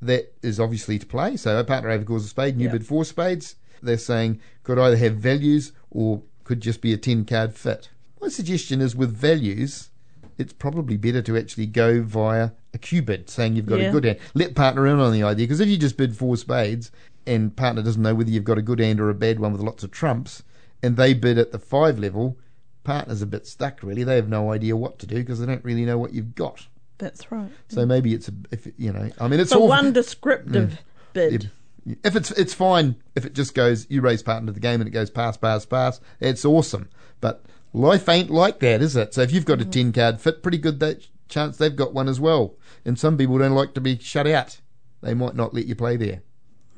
that 0.00 0.32
is 0.42 0.58
obviously 0.58 0.98
to 0.98 1.06
play. 1.06 1.36
So 1.36 1.58
a 1.58 1.64
partner 1.64 1.96
overcalls 1.96 2.24
a 2.24 2.28
spade, 2.28 2.54
and 2.54 2.62
you 2.62 2.68
Yep. 2.68 2.72
bid 2.72 2.86
four 2.86 3.04
spades. 3.04 3.56
They're 3.82 3.98
saying 3.98 4.40
could 4.62 4.78
either 4.78 4.96
have 4.96 5.16
values 5.16 5.72
or 5.90 6.22
could 6.44 6.60
just 6.60 6.80
be 6.80 6.92
a 6.92 6.96
ten 6.96 7.24
card 7.26 7.54
fit. 7.54 7.90
My 8.20 8.28
suggestion 8.28 8.80
is 8.80 8.96
with 8.96 9.14
values, 9.14 9.90
it's 10.38 10.52
probably 10.52 10.96
better 10.96 11.22
to 11.22 11.36
actually 11.36 11.66
go 11.66 12.02
via 12.02 12.50
a 12.74 12.78
cue 12.78 13.02
bid, 13.02 13.28
saying 13.28 13.54
you've 13.56 13.66
got 13.66 13.80
Yeah. 13.80 13.88
a 13.88 13.92
good 13.92 14.04
hand. 14.04 14.18
Let 14.34 14.54
partner 14.54 14.86
in 14.86 14.98
on 14.98 15.12
the 15.12 15.22
idea, 15.22 15.46
because 15.46 15.60
if 15.60 15.68
you 15.68 15.76
just 15.76 15.96
bid 15.96 16.16
four 16.16 16.36
spades 16.36 16.90
and 17.26 17.54
partner 17.56 17.82
doesn't 17.82 18.02
know 18.02 18.14
whether 18.14 18.30
you've 18.30 18.44
got 18.44 18.58
a 18.58 18.62
good 18.62 18.78
hand 18.80 19.00
or 19.00 19.10
a 19.10 19.14
bad 19.14 19.38
one 19.40 19.52
with 19.52 19.60
lots 19.60 19.84
of 19.84 19.90
trumps, 19.90 20.42
and 20.82 20.96
they 20.96 21.14
bid 21.14 21.38
at 21.38 21.52
the 21.52 21.58
five 21.58 21.98
level, 21.98 22.36
partner's 22.84 23.22
a 23.22 23.26
bit 23.26 23.46
stuck 23.46 23.82
really. 23.82 24.02
They 24.04 24.16
have 24.16 24.28
no 24.28 24.52
idea 24.52 24.76
what 24.76 24.98
to 25.00 25.06
do 25.06 25.16
because 25.16 25.38
they 25.40 25.46
don't 25.46 25.64
really 25.64 25.84
know 25.84 25.98
what 25.98 26.12
you've 26.12 26.34
got. 26.34 26.66
That's 26.98 27.30
right. 27.32 27.50
So 27.68 27.84
maybe 27.86 28.14
it's 28.14 28.28
a, 28.28 28.32
if 28.50 28.66
you 28.76 28.92
know, 28.92 29.10
I 29.20 29.28
mean, 29.28 29.40
it's 29.40 29.50
So 29.50 29.60
all 29.60 29.68
one 29.68 29.92
descriptive 29.92 30.70
mm. 30.70 30.78
bid. 31.12 31.50
if, 31.86 31.96
if 32.04 32.16
it's 32.16 32.30
it's 32.32 32.54
fine 32.54 32.96
if 33.16 33.24
it 33.24 33.34
just 33.34 33.54
goes 33.54 33.86
you 33.90 34.00
raise 34.00 34.22
partner 34.22 34.46
to 34.46 34.52
the 34.52 34.60
game 34.60 34.80
and 34.80 34.86
it 34.86 34.92
goes 34.92 35.10
pass 35.10 35.36
pass 35.36 35.66
pass 35.66 36.00
it's 36.20 36.44
awesome 36.44 36.88
but 37.20 37.44
life 37.72 38.08
ain't 38.08 38.30
like 38.30 38.60
that 38.60 38.82
is 38.82 38.96
it 38.96 39.14
so 39.14 39.22
if 39.22 39.32
you've 39.32 39.44
got 39.44 39.60
a 39.60 39.64
mm. 39.64 39.72
10 39.72 39.92
card 39.92 40.20
fit 40.20 40.42
pretty 40.42 40.58
good 40.58 40.80
that 40.80 41.06
chance 41.28 41.56
they've 41.56 41.76
got 41.76 41.94
one 41.94 42.08
as 42.08 42.20
well 42.20 42.54
and 42.84 42.98
some 42.98 43.16
people 43.16 43.38
don't 43.38 43.54
like 43.54 43.72
to 43.74 43.80
be 43.80 43.98
shut 43.98 44.26
out 44.26 44.60
they 45.00 45.14
might 45.14 45.34
not 45.34 45.54
let 45.54 45.66
you 45.66 45.74
play 45.74 45.96
there 45.96 46.22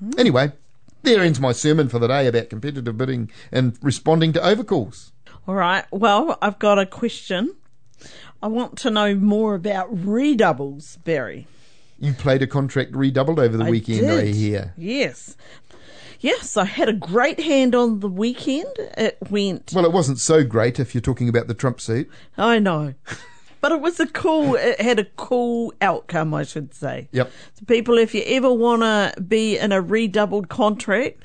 mm. 0.02 0.18
anyway 0.18 0.52
there 1.02 1.20
ends 1.20 1.40
my 1.40 1.52
sermon 1.52 1.88
for 1.88 1.98
the 1.98 2.08
day 2.08 2.26
about 2.26 2.48
competitive 2.48 2.96
bidding 2.96 3.30
and 3.50 3.76
responding 3.82 4.32
to 4.32 4.40
overcalls 4.40 5.10
All 5.46 5.54
right. 5.54 5.84
Well, 5.90 6.38
I've 6.40 6.58
got 6.58 6.78
a 6.78 6.86
question. 6.86 7.54
I 8.42 8.46
want 8.46 8.78
to 8.78 8.90
know 8.90 9.14
more 9.14 9.54
about 9.54 9.88
redoubles, 9.90 10.96
Barry. 11.04 11.46
you 11.98 12.12
played 12.14 12.42
a 12.42 12.46
contract 12.46 12.94
redoubled 12.94 13.38
over 13.38 13.56
the 13.56 13.64
weekend 13.64 14.10
i 14.10 14.22
did. 14.22 14.34
hear 14.34 14.74
Yes. 14.76 15.36
Yes, 16.24 16.56
I 16.56 16.64
had 16.64 16.88
a 16.88 16.94
great 16.94 17.38
hand 17.38 17.74
on 17.74 18.00
the 18.00 18.08
weekend. 18.08 18.72
It 18.96 19.18
went. 19.28 19.72
well 19.74 19.84
it 19.84 19.92
wasn't 19.92 20.18
so 20.18 20.42
great 20.42 20.80
if 20.80 20.94
you're 20.94 21.02
talking 21.02 21.28
about 21.28 21.48
the 21.48 21.54
trump 21.54 21.82
suit 21.82 22.10
I 22.38 22.58
know. 22.58 22.94
But 23.60 23.72
it 23.72 23.80
was 23.80 23.98
a 23.98 24.06
cool, 24.06 24.56
it 24.56 24.78
had 24.78 24.98
a 24.98 25.04
cool 25.04 25.72
outcome, 25.80 26.34
I 26.34 26.42
should 26.42 26.74
say. 26.74 27.08
Yep. 27.12 27.32
So 27.54 27.64
people, 27.64 27.96
if 27.96 28.14
you 28.14 28.22
ever 28.26 28.52
want 28.52 28.82
to 28.82 29.18
be 29.22 29.56
in 29.56 29.72
a 29.72 29.80
redoubled 29.80 30.50
contract, 30.50 31.22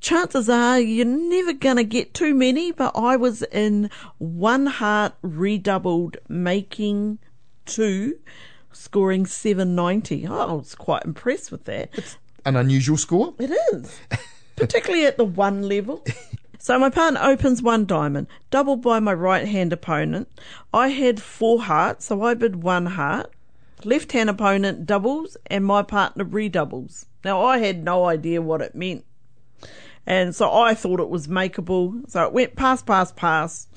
chances 0.00 0.48
are 0.48 0.80
you're 0.80 1.06
never 1.06 1.52
going 1.52 1.76
to 1.76 1.84
get 1.84 2.12
too 2.12 2.34
many, 2.34 2.72
but 2.72 2.90
I 2.96 3.14
was 3.14 3.42
in 3.52 3.88
one 4.18 4.66
heart 4.66 5.14
redoubled, 5.22 6.16
making 6.28 7.20
two, 7.66 8.18
scoring 8.72 9.24
790. 9.24 10.26
Oh, 10.26 10.38
I 10.38 10.52
was 10.54 10.74
quite 10.74 11.04
impressed 11.04 11.52
with 11.52 11.66
that. 11.66 12.16
an 12.44 12.56
unusual 12.56 12.96
score 12.96 13.32
It 13.38 13.52
is, 13.72 14.00
particularly 14.56 15.06
at 15.06 15.16
the 15.16 15.24
one 15.24 15.68
level. 15.68 16.04
So 16.58 16.78
my 16.78 16.90
partner 16.90 17.20
opens 17.22 17.62
one 17.62 17.86
diamond, 17.86 18.26
doubled 18.50 18.82
by 18.82 18.98
my 18.98 19.14
right 19.14 19.46
hand 19.46 19.72
opponent. 19.72 20.28
I 20.72 20.88
had 20.88 21.22
four 21.22 21.62
hearts, 21.62 22.06
so 22.06 22.22
I 22.22 22.34
bid 22.34 22.62
one 22.62 22.86
heart. 22.86 23.32
Left 23.84 24.10
hand 24.10 24.28
opponent 24.30 24.86
doubles, 24.86 25.36
and 25.46 25.64
my 25.64 25.82
partner 25.82 26.24
redoubles. 26.24 27.06
Now 27.24 27.44
I 27.44 27.58
had 27.58 27.84
no 27.84 28.06
idea 28.06 28.42
what 28.42 28.62
it 28.62 28.74
meant. 28.74 29.04
And 30.06 30.34
so 30.34 30.52
I 30.52 30.74
thought 30.74 30.98
it 30.98 31.08
was 31.08 31.28
makeable. 31.28 32.08
So 32.10 32.24
it 32.24 32.32
went 32.32 32.56
pass, 32.56 32.82
pass, 32.82 33.12
pass. 33.12 33.68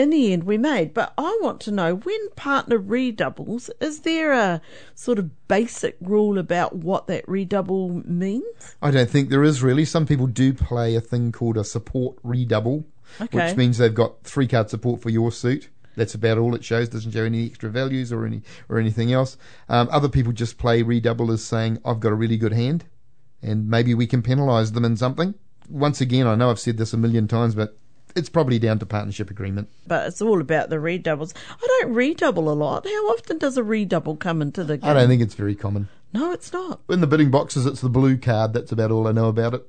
In 0.00 0.08
the 0.08 0.32
end, 0.32 0.44
we 0.44 0.56
made. 0.56 0.94
But 0.94 1.12
I 1.18 1.38
want 1.42 1.60
to 1.60 1.70
know 1.70 1.94
when 1.94 2.30
partner 2.30 2.78
redoubles, 2.78 3.68
is 3.82 4.00
there 4.00 4.32
a 4.32 4.62
sort 4.94 5.18
of 5.18 5.46
basic 5.46 5.98
rule 6.00 6.38
about 6.38 6.74
what 6.74 7.06
that 7.08 7.28
redouble 7.28 8.00
means? 8.08 8.76
I 8.80 8.90
don't 8.92 9.10
think 9.10 9.28
there 9.28 9.42
is 9.42 9.62
really. 9.62 9.84
Some 9.84 10.06
people 10.06 10.26
do 10.26 10.54
play 10.54 10.94
a 10.94 11.02
thing 11.02 11.32
called 11.32 11.58
a 11.58 11.64
support 11.64 12.16
redouble, 12.22 12.86
Okay. 13.20 13.48
which 13.48 13.58
means 13.58 13.76
they've 13.76 13.92
got 13.94 14.24
three 14.24 14.46
card 14.46 14.70
support 14.70 15.02
for 15.02 15.10
your 15.10 15.30
suit. 15.30 15.68
That's 15.96 16.14
about 16.14 16.38
all 16.38 16.54
it 16.54 16.64
shows. 16.64 16.88
Doesn't 16.88 17.12
show 17.12 17.24
any 17.24 17.44
extra 17.44 17.68
values 17.68 18.10
or 18.10 18.24
any 18.24 18.40
or 18.70 18.78
anything 18.78 19.12
else. 19.12 19.36
Um, 19.68 19.86
other 19.92 20.08
people 20.08 20.32
just 20.32 20.56
play 20.56 20.80
redouble 20.80 21.30
as 21.30 21.44
saying 21.44 21.78
I've 21.84 22.00
got 22.00 22.12
a 22.12 22.14
really 22.14 22.38
good 22.38 22.54
hand, 22.54 22.86
and 23.42 23.68
maybe 23.68 23.92
we 23.92 24.06
can 24.06 24.22
penalise 24.22 24.72
them 24.72 24.86
in 24.86 24.96
something. 24.96 25.34
Once 25.68 26.00
again, 26.00 26.26
I 26.26 26.36
know 26.36 26.48
I've 26.48 26.58
said 26.58 26.78
this 26.78 26.94
a 26.94 26.96
million 26.96 27.28
times, 27.28 27.54
but 27.54 27.76
it's 28.16 28.28
probably 28.28 28.58
down 28.58 28.78
to 28.78 28.86
partnership 28.86 29.30
agreement. 29.30 29.68
but 29.86 30.06
it's 30.08 30.20
all 30.22 30.40
about 30.40 30.70
the 30.70 30.80
redoubles. 30.80 31.34
I 31.62 31.66
don't 31.80 31.94
redouble 31.94 32.50
a 32.50 32.54
lot. 32.54 32.84
How 32.86 33.06
often 33.08 33.38
does 33.38 33.56
a 33.56 33.62
redouble 33.62 34.16
come 34.16 34.42
into 34.42 34.64
the 34.64 34.78
game? 34.78 34.88
I 34.88 34.94
don't 34.94 35.08
think 35.08 35.22
it's 35.22 35.34
very 35.34 35.54
common. 35.54 35.88
No, 36.12 36.32
it's 36.32 36.52
not. 36.52 36.80
In 36.88 37.00
the 37.00 37.06
bidding 37.06 37.30
boxes, 37.30 37.66
it's 37.66 37.80
the 37.80 37.88
blue 37.88 38.16
card. 38.16 38.52
That's 38.52 38.72
about 38.72 38.90
all 38.90 39.06
I 39.06 39.12
know 39.12 39.28
about 39.28 39.54
it. 39.54 39.68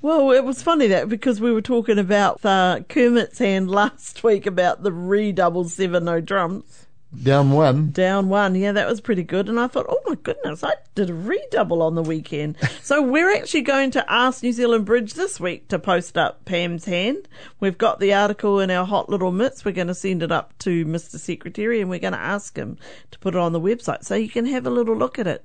Well, 0.00 0.32
it 0.32 0.44
was 0.44 0.62
funny 0.62 0.88
that 0.88 1.08
because 1.08 1.40
we 1.40 1.52
were 1.52 1.62
talking 1.62 1.98
about 1.98 2.44
uh, 2.44 2.80
Kermit's 2.88 3.38
hand 3.38 3.70
last 3.70 4.22
week 4.24 4.46
about 4.46 4.82
the 4.82 4.92
redouble 4.92 5.68
seven 5.68 6.04
no 6.04 6.20
trumps 6.20 6.86
Down 7.20 7.52
one. 7.52 7.90
down 7.90 8.28
one. 8.28 8.54
Yeah, 8.54 8.72
that 8.72 8.88
was 8.88 9.00
pretty 9.00 9.22
good. 9.22 9.48
And 9.48 9.60
I 9.60 9.66
thought, 9.66 9.86
oh 9.88 10.00
my 10.06 10.14
goodness, 10.14 10.64
I 10.64 10.72
did 10.94 11.10
a 11.10 11.14
redouble 11.14 11.82
on 11.82 11.94
the 11.94 12.02
weekend. 12.02 12.56
so 12.82 13.02
we're 13.02 13.34
actually 13.34 13.62
going 13.62 13.90
to 13.92 14.12
ask 14.12 14.42
New 14.42 14.52
Zealand 14.52 14.86
Bridge 14.86 15.14
this 15.14 15.38
week 15.38 15.68
to 15.68 15.78
post 15.78 16.16
up 16.16 16.44
Pam's 16.46 16.86
hand. 16.86 17.28
We've 17.60 17.76
got 17.76 18.00
the 18.00 18.14
article 18.14 18.60
in 18.60 18.70
our 18.70 18.86
hot 18.86 19.08
little 19.08 19.30
mitts. 19.30 19.64
We're 19.64 19.72
going 19.72 19.88
to 19.88 19.94
send 19.94 20.22
it 20.22 20.32
up 20.32 20.58
to 20.60 20.86
Mr. 20.86 21.18
Secretary 21.18 21.80
and 21.80 21.90
we're 21.90 21.98
going 21.98 22.14
to 22.14 22.18
ask 22.18 22.56
him 22.56 22.78
to 23.10 23.18
put 23.18 23.34
it 23.34 23.38
on 23.38 23.52
the 23.52 23.60
website 23.60 24.04
so 24.04 24.14
you 24.14 24.30
can 24.30 24.46
have 24.46 24.66
a 24.66 24.70
little 24.70 24.96
look 24.96 25.18
at 25.18 25.26
it. 25.26 25.44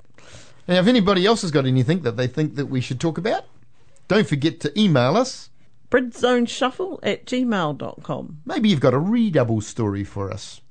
Now, 0.68 0.76
if 0.76 0.88
anybody 0.88 1.26
else 1.26 1.42
has 1.44 1.52
got 1.52 1.66
anything 1.66 2.02
that 2.02 2.18
they 2.18 2.28
think 2.28 2.56
that 2.56 2.68
we 2.68 2.82
should 2.82 3.00
talk 3.00 3.18
about, 3.18 3.46
don't 4.08 4.28
forget 4.28 4.60
to 4.62 4.80
email 4.80 5.16
us. 5.18 5.50
Bridgezoneshuffle 5.92 7.00
at 7.04 7.26
gmail.com. 7.26 8.42
Maybe 8.46 8.70
you've 8.70 8.80
got 8.80 8.94
a 8.94 9.00
redouble 9.00 9.62
story 9.62 10.04
for 10.04 10.32
us. 10.32 10.62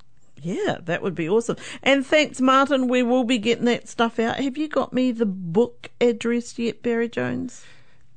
Yeah, 0.43 0.79
that 0.83 1.03
would 1.03 1.15
be 1.15 1.29
awesome. 1.29 1.57
And 1.83 2.07
thanks, 2.07 2.41
Martin. 2.41 2.89
We 2.89 3.03
will 3.03 3.25
be 3.25 3.39
getting 3.39 3.65
that 3.65 3.89
stuff 3.89 4.19
out. 4.19 4.37
Have 4.37 4.57
you 4.57 4.69
got 4.69 4.93
me 4.93 5.13
the 5.13 5.27
book 5.27 5.91
address 6.01 6.59
yet, 6.59 6.83
Barry 6.83 7.09
Jones? 7.09 7.65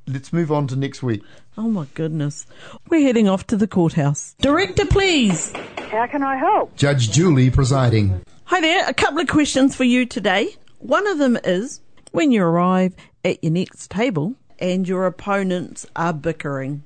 Let's 0.06 0.32
move 0.32 0.50
on 0.50 0.66
to 0.68 0.76
next 0.76 1.02
week. 1.02 1.22
Oh 1.56 1.68
my 1.68 1.86
goodness. 1.94 2.46
We're 2.88 3.02
heading 3.02 3.28
off 3.28 3.46
to 3.48 3.56
the 3.56 3.66
courthouse. 3.66 4.34
Director, 4.40 4.86
please. 4.86 5.52
How 5.90 6.06
can 6.06 6.22
I 6.22 6.36
help? 6.36 6.76
Judge 6.76 7.10
Julie 7.10 7.50
presiding. 7.50 8.22
Hi 8.44 8.60
there. 8.60 8.88
A 8.88 8.94
couple 8.94 9.20
of 9.20 9.28
questions 9.28 9.74
for 9.74 9.84
you 9.84 10.06
today. 10.06 10.56
One 10.78 11.06
of 11.06 11.18
them 11.18 11.38
is 11.44 11.80
when 12.12 12.32
you 12.32 12.42
arrive 12.42 12.94
at 13.24 13.42
your 13.44 13.52
next 13.52 13.90
table 13.90 14.34
and 14.58 14.88
your 14.88 15.06
opponents 15.06 15.86
are 15.94 16.12
bickering, 16.12 16.82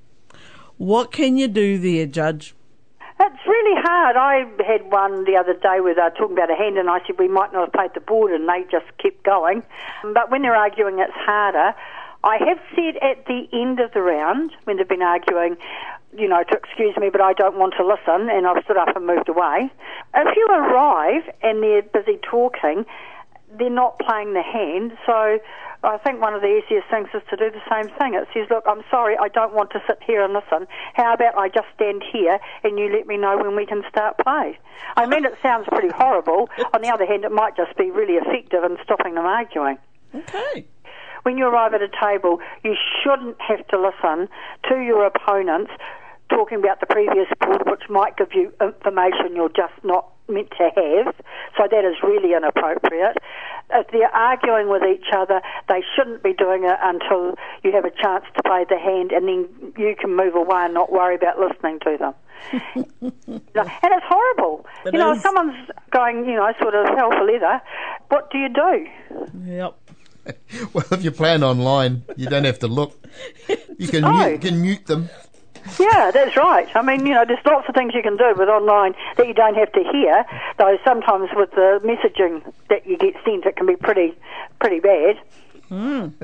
what 0.76 1.12
can 1.12 1.36
you 1.36 1.48
do 1.48 1.78
there, 1.78 2.06
Judge? 2.06 2.54
Hard. 3.84 4.16
I 4.16 4.44
had 4.64 4.90
one 4.90 5.24
the 5.24 5.36
other 5.36 5.54
day 5.54 5.80
where 5.80 5.94
they 5.94 6.00
were 6.00 6.06
uh, 6.06 6.10
talking 6.10 6.36
about 6.36 6.50
a 6.50 6.56
hand, 6.56 6.78
and 6.78 6.90
I 6.90 7.00
said 7.06 7.18
we 7.18 7.28
might 7.28 7.52
not 7.52 7.66
have 7.66 7.72
played 7.72 7.90
the 7.94 8.00
board, 8.00 8.32
and 8.32 8.48
they 8.48 8.64
just 8.70 8.86
kept 8.98 9.22
going. 9.24 9.62
But 10.02 10.30
when 10.30 10.42
they're 10.42 10.56
arguing, 10.56 10.98
it's 10.98 11.12
harder. 11.14 11.74
I 12.22 12.38
have 12.38 12.58
said 12.74 12.96
at 13.02 13.26
the 13.26 13.46
end 13.52 13.80
of 13.80 13.92
the 13.92 14.00
round, 14.00 14.52
when 14.64 14.78
they've 14.78 14.88
been 14.88 15.02
arguing, 15.02 15.56
you 16.16 16.28
know, 16.28 16.42
to 16.42 16.56
excuse 16.56 16.96
me, 16.96 17.10
but 17.10 17.20
I 17.20 17.32
don't 17.32 17.56
want 17.56 17.74
to 17.76 17.86
listen, 17.86 18.30
and 18.30 18.46
I've 18.46 18.64
stood 18.64 18.76
up 18.76 18.96
and 18.96 19.06
moved 19.06 19.28
away. 19.28 19.70
If 20.14 20.36
you 20.36 20.46
arrive 20.48 21.28
and 21.42 21.62
they're 21.62 21.82
busy 21.82 22.18
talking, 22.22 22.86
they're 23.58 23.70
not 23.70 23.98
playing 23.98 24.32
the 24.32 24.42
hand, 24.42 24.96
so 25.06 25.38
I 25.84 25.98
think 25.98 26.20
one 26.20 26.34
of 26.34 26.40
the 26.40 26.60
easiest 26.60 26.88
things 26.88 27.08
is 27.14 27.22
to 27.30 27.36
do 27.36 27.50
the 27.50 27.62
same 27.70 27.92
thing. 27.98 28.14
It 28.14 28.26
says, 28.32 28.46
look, 28.50 28.64
I'm 28.66 28.82
sorry, 28.90 29.16
I 29.20 29.28
don't 29.28 29.54
want 29.54 29.70
to 29.70 29.82
sit 29.86 29.98
here 30.06 30.24
and 30.24 30.32
listen. 30.32 30.66
How 30.94 31.14
about 31.14 31.36
I 31.36 31.48
just 31.48 31.66
stand 31.74 32.02
here 32.10 32.38
and 32.62 32.78
you 32.78 32.90
let 32.92 33.06
me 33.06 33.16
know 33.16 33.36
when 33.36 33.54
we 33.56 33.66
can 33.66 33.82
start 33.88 34.16
play? 34.18 34.58
I 34.96 35.06
mean, 35.06 35.24
it 35.24 35.34
sounds 35.42 35.66
pretty 35.68 35.90
horrible. 35.90 36.48
On 36.72 36.80
the 36.80 36.88
other 36.88 37.06
hand, 37.06 37.24
it 37.24 37.32
might 37.32 37.56
just 37.56 37.76
be 37.76 37.90
really 37.90 38.14
effective 38.14 38.64
in 38.64 38.76
stopping 38.82 39.14
them 39.14 39.26
arguing. 39.26 39.78
Okay. 40.14 40.66
When 41.22 41.38
you 41.38 41.46
arrive 41.46 41.74
at 41.74 41.82
a 41.82 41.88
table, 41.88 42.40
you 42.62 42.76
shouldn't 43.02 43.40
have 43.40 43.66
to 43.68 43.80
listen 43.80 44.28
to 44.68 44.80
your 44.80 45.06
opponents 45.06 45.72
talking 46.30 46.58
about 46.58 46.80
the 46.80 46.86
previous 46.86 47.28
board, 47.40 47.62
which 47.66 47.88
might 47.88 48.16
give 48.16 48.32
you 48.34 48.52
information 48.60 49.34
you're 49.34 49.48
just 49.48 49.72
not 49.82 50.13
meant 50.28 50.50
to 50.52 50.70
have. 50.74 51.14
So 51.56 51.68
that 51.70 51.84
is 51.84 51.96
really 52.02 52.34
inappropriate. 52.34 53.16
If 53.72 53.88
they're 53.92 54.14
arguing 54.14 54.68
with 54.68 54.82
each 54.84 55.06
other, 55.14 55.40
they 55.68 55.82
shouldn't 55.96 56.22
be 56.22 56.32
doing 56.34 56.64
it 56.64 56.76
until 56.82 57.34
you 57.62 57.72
have 57.72 57.84
a 57.84 57.90
chance 57.90 58.24
to 58.36 58.42
play 58.42 58.64
the 58.68 58.78
hand, 58.78 59.12
and 59.12 59.26
then 59.26 59.72
you 59.78 59.96
can 59.98 60.14
move 60.14 60.34
away 60.34 60.64
and 60.64 60.74
not 60.74 60.92
worry 60.92 61.14
about 61.16 61.38
listening 61.38 61.78
to 61.80 61.96
them. 61.98 62.14
You 63.26 63.40
know, 63.54 63.62
and 63.62 63.92
it's 63.94 64.04
horrible. 64.06 64.66
It 64.84 64.92
you 64.92 64.98
know, 64.98 65.12
is. 65.12 65.16
if 65.18 65.22
someone's 65.22 65.56
going, 65.90 66.24
you 66.26 66.34
know, 66.34 66.52
sort 66.60 66.74
of 66.74 66.86
hell 66.96 67.10
for 67.10 67.24
leather, 67.24 67.60
what 68.08 68.30
do 68.30 68.38
you 68.38 68.48
do? 68.48 68.86
Yep. 69.44 69.74
Well, 70.72 70.84
if 70.90 71.02
you're 71.02 71.12
playing 71.12 71.42
online, 71.42 72.02
you 72.16 72.26
don't 72.26 72.44
have 72.44 72.58
to 72.60 72.66
look. 72.66 72.94
You 73.78 73.88
can 73.88 74.04
Oh. 74.06 74.12
mute, 74.12 74.32
you 74.32 74.38
can 74.50 74.62
mute 74.62 74.86
them. 74.86 75.08
Yeah, 75.78 76.11
that's 76.12 76.37
right. 76.37 76.68
I 76.75 76.83
mean, 76.83 77.06
you 77.06 77.14
know, 77.14 77.25
there's 77.26 77.44
lots 77.44 77.68
of 77.68 77.75
things 77.75 77.94
you 77.94 78.02
can 78.02 78.16
do 78.16 78.35
with 78.37 78.49
online 78.49 78.94
that 79.16 79.26
you 79.26 79.35
don't 79.35 79.54
have 79.54 79.73
to 79.73 79.83
hear. 79.83 80.25
Though 80.59 80.78
sometimes 80.85 81.30
with 81.35 81.50
the 81.52 81.80
messaging 81.83 82.42
that 82.68 82.87
you 82.87 82.97
get 82.99 83.14
sent, 83.25 83.47
it 83.47 83.56
can 83.56 83.66
be 83.66 83.76
pretty, 83.76 84.14
pretty 84.61 84.80
bad. 84.80 85.18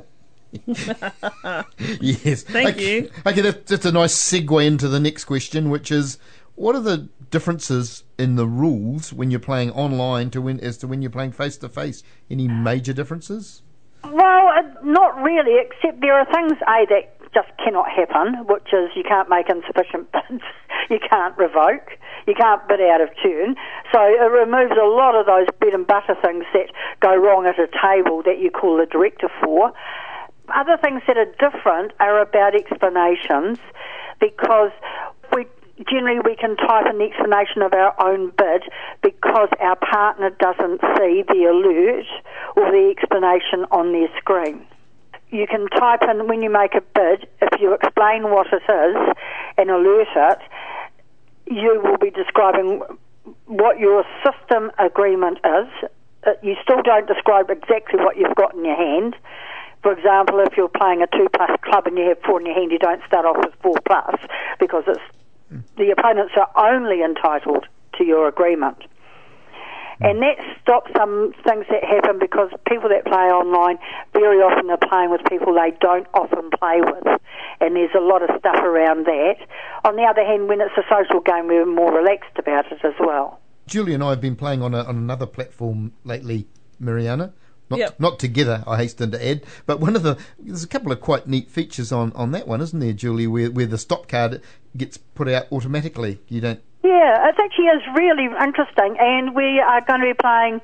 Yes. 2.00 2.42
Thank 2.42 2.70
okay. 2.70 3.02
you. 3.02 3.10
Okay, 3.24 3.40
that, 3.40 3.66
that's 3.66 3.86
a 3.86 3.92
nice 3.92 4.14
segue 4.14 4.66
into 4.66 4.88
the 4.88 4.98
next 4.98 5.24
question, 5.24 5.70
which 5.70 5.92
is, 5.92 6.18
what 6.56 6.74
are 6.74 6.80
the 6.80 7.08
differences 7.30 8.04
in 8.18 8.34
the 8.36 8.46
rules 8.46 9.12
when 9.12 9.30
you're 9.30 9.40
playing 9.40 9.70
online 9.70 10.30
to 10.30 10.42
when 10.42 10.58
as 10.60 10.76
to 10.78 10.88
when 10.88 11.02
you're 11.02 11.10
playing 11.10 11.32
face 11.32 11.56
to 11.58 11.68
face? 11.68 12.02
Any 12.30 12.48
major 12.48 12.92
differences? 12.92 13.62
Well, 14.04 14.48
uh, 14.48 14.62
not 14.82 15.22
really, 15.22 15.60
except 15.60 16.00
there 16.00 16.14
are 16.14 16.24
things, 16.26 16.58
A, 16.62 16.86
that 16.88 17.19
just 17.32 17.48
cannot 17.62 17.88
happen, 17.88 18.46
which 18.46 18.72
is 18.72 18.90
you 18.96 19.04
can't 19.04 19.28
make 19.28 19.48
insufficient 19.48 20.10
bids, 20.12 20.42
you 20.90 20.98
can't 20.98 21.36
revoke, 21.38 21.94
you 22.26 22.34
can't 22.34 22.66
bid 22.68 22.80
out 22.80 23.00
of 23.00 23.08
turn. 23.22 23.54
So 23.92 24.00
it 24.02 24.30
removes 24.30 24.72
a 24.72 24.86
lot 24.86 25.14
of 25.14 25.26
those 25.26 25.46
bread 25.58 25.74
and 25.74 25.86
butter 25.86 26.16
things 26.22 26.44
that 26.52 26.70
go 27.00 27.14
wrong 27.14 27.46
at 27.46 27.58
a 27.58 27.68
table 27.70 28.22
that 28.24 28.38
you 28.40 28.50
call 28.50 28.78
the 28.78 28.86
director 28.86 29.28
for. 29.42 29.72
Other 30.54 30.76
things 30.76 31.02
that 31.06 31.16
are 31.16 31.30
different 31.38 31.92
are 32.00 32.20
about 32.20 32.54
explanations 32.56 33.58
because 34.18 34.72
we 35.32 35.46
generally 35.88 36.20
we 36.24 36.36
can 36.36 36.56
type 36.56 36.84
the 36.84 37.04
explanation 37.04 37.62
of 37.62 37.72
our 37.72 37.94
own 38.02 38.32
bid 38.36 38.64
because 39.02 39.48
our 39.60 39.76
partner 39.76 40.30
doesn't 40.30 40.80
see 40.98 41.22
the 41.28 41.46
alert 41.48 42.06
or 42.56 42.70
the 42.70 42.92
explanation 42.96 43.64
on 43.70 43.92
their 43.92 44.08
screen. 44.18 44.66
You 45.30 45.46
can 45.46 45.68
type 45.68 46.02
in 46.02 46.26
when 46.26 46.42
you 46.42 46.50
make 46.50 46.74
a 46.74 46.80
bid, 46.80 47.28
if 47.40 47.60
you 47.60 47.74
explain 47.74 48.24
what 48.24 48.48
it 48.52 48.62
is 48.68 49.14
and 49.56 49.70
alert 49.70 50.08
it, 50.14 50.38
you 51.46 51.80
will 51.82 51.98
be 51.98 52.10
describing 52.10 52.82
what 53.46 53.78
your 53.78 54.04
system 54.24 54.70
agreement 54.78 55.38
is. 55.44 55.90
Uh, 56.26 56.32
You 56.42 56.56
still 56.62 56.82
don't 56.82 57.06
describe 57.06 57.50
exactly 57.50 57.98
what 58.00 58.16
you've 58.16 58.34
got 58.34 58.54
in 58.54 58.64
your 58.64 58.76
hand. 58.76 59.16
For 59.82 59.92
example, 59.92 60.40
if 60.40 60.56
you're 60.56 60.68
playing 60.68 61.02
a 61.02 61.06
two 61.06 61.28
plus 61.32 61.50
club 61.62 61.86
and 61.86 61.96
you 61.96 62.08
have 62.08 62.18
four 62.22 62.40
in 62.40 62.46
your 62.46 62.54
hand, 62.54 62.70
you 62.70 62.78
don't 62.78 63.02
start 63.06 63.24
off 63.24 63.38
with 63.38 63.54
four 63.62 63.76
plus 63.86 64.16
because 64.58 64.84
it's 64.86 65.00
the 65.76 65.90
opponents 65.90 66.34
are 66.36 66.50
only 66.56 67.02
entitled 67.02 67.66
to 67.96 68.04
your 68.04 68.28
agreement. 68.28 68.76
Mm. 70.00 70.10
And 70.10 70.22
that 70.22 70.36
stops 70.62 70.90
some 70.96 71.32
things 71.44 71.66
that 71.70 71.84
happen 71.84 72.18
because 72.18 72.50
people 72.68 72.88
that 72.88 73.04
play 73.04 73.28
online 73.30 73.78
very 74.12 74.38
often 74.38 74.70
are 74.70 74.78
playing 74.88 75.10
with 75.10 75.20
people 75.28 75.54
they 75.54 75.76
don't 75.80 76.06
often 76.14 76.50
play 76.58 76.80
with. 76.80 77.20
And 77.60 77.76
there's 77.76 77.94
a 77.96 78.00
lot 78.00 78.22
of 78.22 78.30
stuff 78.38 78.56
around 78.56 79.06
that. 79.06 79.36
On 79.84 79.96
the 79.96 80.02
other 80.02 80.24
hand, 80.24 80.48
when 80.48 80.60
it's 80.60 80.76
a 80.76 80.84
social 80.88 81.20
game, 81.20 81.46
we're 81.48 81.66
more 81.66 81.92
relaxed 81.92 82.38
about 82.38 82.70
it 82.72 82.78
as 82.84 82.94
well. 82.98 83.40
Julie 83.66 83.94
and 83.94 84.02
I 84.02 84.10
have 84.10 84.20
been 84.20 84.36
playing 84.36 84.62
on, 84.62 84.74
a, 84.74 84.82
on 84.84 84.96
another 84.96 85.26
platform 85.26 85.92
lately, 86.04 86.46
Mariana. 86.78 87.32
Not, 87.68 87.78
Yep. 87.78 88.00
not 88.00 88.18
together, 88.18 88.64
I 88.66 88.78
hasten 88.78 89.12
to 89.12 89.24
add, 89.24 89.42
but 89.64 89.78
one 89.78 89.94
of 89.94 90.02
the 90.02 90.18
there's 90.40 90.64
a 90.64 90.66
couple 90.66 90.90
of 90.90 91.00
quite 91.00 91.28
neat 91.28 91.48
features 91.48 91.92
on, 91.92 92.10
on 92.16 92.32
that 92.32 92.48
one, 92.48 92.60
isn't 92.60 92.80
there, 92.80 92.92
Julie? 92.92 93.28
Where 93.28 93.48
where 93.48 93.66
the 93.66 93.78
stop 93.78 94.08
card 94.08 94.42
gets 94.76 94.96
put 94.96 95.28
out 95.28 95.46
automatically. 95.52 96.18
You 96.26 96.40
don't. 96.40 96.60
Yeah, 96.82 97.28
it 97.28 97.36
actually 97.38 97.66
is 97.66 97.82
really 97.94 98.24
interesting, 98.24 98.96
and 98.98 99.34
we 99.34 99.60
are 99.60 99.82
going 99.84 100.00
to 100.00 100.06
be 100.06 100.14
playing. 100.14 100.60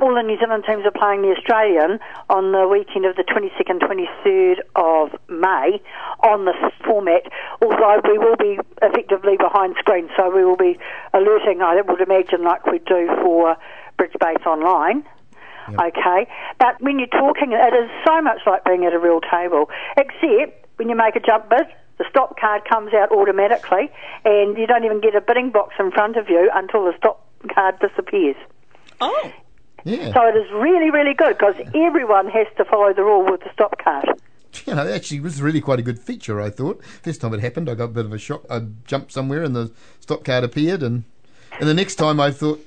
All 0.00 0.14
the 0.14 0.22
New 0.22 0.38
Zealand 0.38 0.64
teams 0.66 0.86
are 0.86 0.94
playing 0.94 1.22
the 1.22 1.34
Australian 1.36 1.98
on 2.30 2.52
the 2.52 2.66
weekend 2.66 3.04
of 3.04 3.16
the 3.16 3.24
22nd, 3.24 3.80
23rd 3.84 4.60
of 4.76 5.12
May 5.28 5.82
on 6.24 6.46
this 6.46 6.56
format. 6.86 7.24
Although 7.60 8.00
we 8.08 8.16
will 8.16 8.36
be 8.36 8.58
effectively 8.80 9.36
behind 9.36 9.76
screen, 9.78 10.08
so 10.16 10.34
we 10.34 10.42
will 10.44 10.56
be 10.56 10.78
alerting. 11.12 11.60
I 11.60 11.82
would 11.82 12.00
imagine 12.00 12.44
like 12.44 12.64
we 12.64 12.78
do 12.78 13.08
for 13.22 13.56
Bridge 13.98 14.16
Base 14.18 14.46
Online. 14.46 15.04
Okay, 15.68 16.26
but 16.58 16.80
when 16.80 16.98
you're 16.98 17.08
talking, 17.08 17.52
it 17.52 17.74
is 17.74 17.90
so 18.06 18.22
much 18.22 18.38
like 18.46 18.64
being 18.64 18.86
at 18.86 18.94
a 18.94 18.98
real 18.98 19.20
table, 19.20 19.68
except 19.98 20.66
when 20.76 20.88
you 20.88 20.96
make 20.96 21.14
a 21.14 21.20
jump 21.20 21.50
bid, 21.50 21.66
the 21.98 22.04
stop 22.08 22.38
card 22.38 22.62
comes 22.68 22.94
out 22.94 23.10
automatically, 23.12 23.90
and 24.24 24.56
you 24.56 24.66
don't 24.66 24.84
even 24.84 25.00
get 25.00 25.14
a 25.14 25.20
bidding 25.20 25.50
box 25.50 25.74
in 25.78 25.90
front 25.90 26.16
of 26.16 26.28
you 26.28 26.50
until 26.54 26.84
the 26.84 26.94
stop 26.96 27.26
card 27.54 27.78
disappears. 27.80 28.36
Oh. 29.00 29.32
Yeah. 29.84 30.12
So 30.12 30.26
it 30.26 30.36
is 30.36 30.50
really, 30.52 30.90
really 30.90 31.14
good 31.14 31.38
because 31.38 31.54
everyone 31.74 32.28
has 32.28 32.46
to 32.56 32.64
follow 32.64 32.92
the 32.92 33.02
rule 33.02 33.30
with 33.30 33.40
the 33.40 33.50
stop 33.52 33.78
card. 33.82 34.20
You 34.64 34.74
know, 34.74 34.86
actually, 34.88 35.18
it 35.18 35.22
was 35.22 35.40
really 35.40 35.60
quite 35.60 35.78
a 35.78 35.82
good 35.82 35.98
feature. 35.98 36.40
I 36.40 36.50
thought 36.50 36.82
first 37.02 37.20
time 37.20 37.32
it 37.34 37.40
happened, 37.40 37.68
I 37.68 37.74
got 37.74 37.84
a 37.84 37.88
bit 37.88 38.06
of 38.06 38.12
a 38.12 38.18
shock. 38.18 38.44
I 38.50 38.60
jumped 38.86 39.12
somewhere 39.12 39.42
and 39.42 39.54
the 39.54 39.70
stop 40.00 40.24
card 40.24 40.42
appeared, 40.44 40.82
and 40.82 41.04
and 41.60 41.68
the 41.68 41.74
next 41.74 41.96
time 41.96 42.18
I 42.18 42.30
thought 42.30 42.64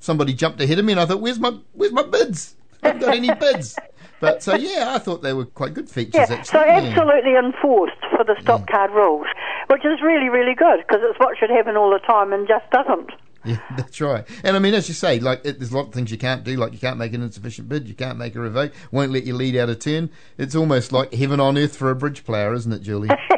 somebody 0.00 0.32
jumped 0.32 0.60
ahead 0.60 0.78
of 0.78 0.84
me, 0.84 0.92
and 0.92 1.00
I 1.00 1.06
thought, 1.06 1.20
"Where's 1.20 1.38
my 1.38 1.58
where's 1.72 1.92
my 1.92 2.04
bids? 2.04 2.54
I 2.82 2.88
haven't 2.88 3.02
got 3.02 3.16
any 3.16 3.34
bids." 3.40 3.76
But 4.20 4.42
so 4.42 4.54
yeah, 4.54 4.94
I 4.94 4.98
thought 4.98 5.22
they 5.22 5.32
were 5.32 5.44
quite 5.44 5.74
good 5.74 5.88
features. 5.88 6.14
Yeah, 6.14 6.36
actually. 6.36 6.44
so 6.44 6.64
Yeah. 6.64 6.76
absolutely 6.76 7.36
enforced 7.36 8.00
for 8.16 8.24
the 8.24 8.36
stop 8.40 8.62
mm. 8.62 8.70
card 8.70 8.90
rules, 8.92 9.26
which 9.68 9.84
is 9.84 10.00
really, 10.02 10.28
really 10.28 10.54
good 10.54 10.78
because 10.86 11.02
it's 11.02 11.18
what 11.18 11.36
should 11.38 11.50
happen 11.50 11.76
all 11.76 11.90
the 11.90 11.98
time 12.00 12.32
and 12.32 12.48
just 12.48 12.68
doesn't. 12.70 13.10
Yeah, 13.46 13.60
that's 13.76 14.00
right. 14.00 14.24
And 14.42 14.56
I 14.56 14.58
mean, 14.58 14.74
as 14.74 14.88
you 14.88 14.94
say, 14.94 15.20
like 15.20 15.40
it, 15.44 15.60
there's 15.60 15.70
a 15.70 15.76
lot 15.76 15.86
of 15.86 15.94
things 15.94 16.10
you 16.10 16.18
can't 16.18 16.42
do. 16.42 16.56
Like 16.56 16.72
you 16.72 16.80
can't 16.80 16.98
make 16.98 17.12
an 17.12 17.22
insufficient 17.22 17.68
bid, 17.68 17.86
you 17.86 17.94
can't 17.94 18.18
make 18.18 18.34
a 18.34 18.40
revoke, 18.40 18.72
won't 18.90 19.12
let 19.12 19.22
you 19.22 19.34
lead 19.36 19.54
out 19.54 19.68
of 19.68 19.78
turn. 19.78 20.10
It's 20.36 20.56
almost 20.56 20.90
like 20.90 21.14
heaven 21.14 21.38
on 21.38 21.56
earth 21.56 21.76
for 21.76 21.88
a 21.88 21.94
bridge 21.94 22.24
player, 22.24 22.52
isn't 22.54 22.72
it, 22.72 22.82
Julie? 22.82 23.08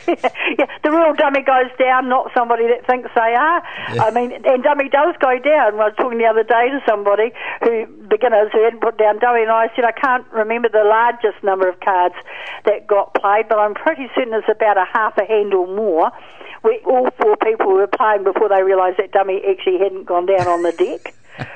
yeah, 0.08 0.66
the 0.82 0.90
real 0.90 1.14
dummy 1.14 1.42
goes 1.42 1.70
down, 1.78 2.08
not 2.08 2.30
somebody 2.34 2.66
that 2.66 2.86
thinks 2.86 3.10
they 3.14 3.34
are. 3.34 3.62
I 4.00 4.10
mean, 4.10 4.32
and 4.32 4.62
dummy 4.62 4.88
does 4.88 5.14
go 5.20 5.38
down. 5.38 5.74
I 5.80 5.88
was 5.88 5.94
talking 5.96 6.18
the 6.18 6.26
other 6.26 6.42
day 6.42 6.68
to 6.70 6.80
somebody 6.86 7.32
who 7.62 7.86
beginners 8.08 8.50
who 8.52 8.62
hadn't 8.62 8.80
put 8.80 8.98
down 8.98 9.18
dummy, 9.18 9.42
and 9.42 9.50
I 9.50 9.70
said 9.74 9.84
I 9.84 9.92
can't 9.92 10.26
remember 10.32 10.68
the 10.68 10.84
largest 10.84 11.42
number 11.42 11.68
of 11.68 11.80
cards 11.80 12.14
that 12.64 12.86
got 12.86 13.14
played, 13.14 13.48
but 13.48 13.58
I'm 13.58 13.74
pretty 13.74 14.08
certain 14.14 14.34
it's 14.34 14.48
about 14.48 14.76
a 14.76 14.84
half 14.92 15.16
a 15.18 15.24
hand 15.24 15.54
or 15.54 15.66
more. 15.66 16.10
We 16.62 16.80
all 16.86 17.10
four 17.20 17.36
people 17.36 17.72
were 17.74 17.86
playing 17.86 18.24
before 18.24 18.48
they 18.48 18.62
realised 18.62 18.98
that 18.98 19.12
dummy 19.12 19.42
actually 19.48 19.78
hadn't 19.78 20.04
gone 20.04 20.26
down 20.26 20.46
on 20.48 20.62
the 20.62 20.72
deck. 20.72 21.14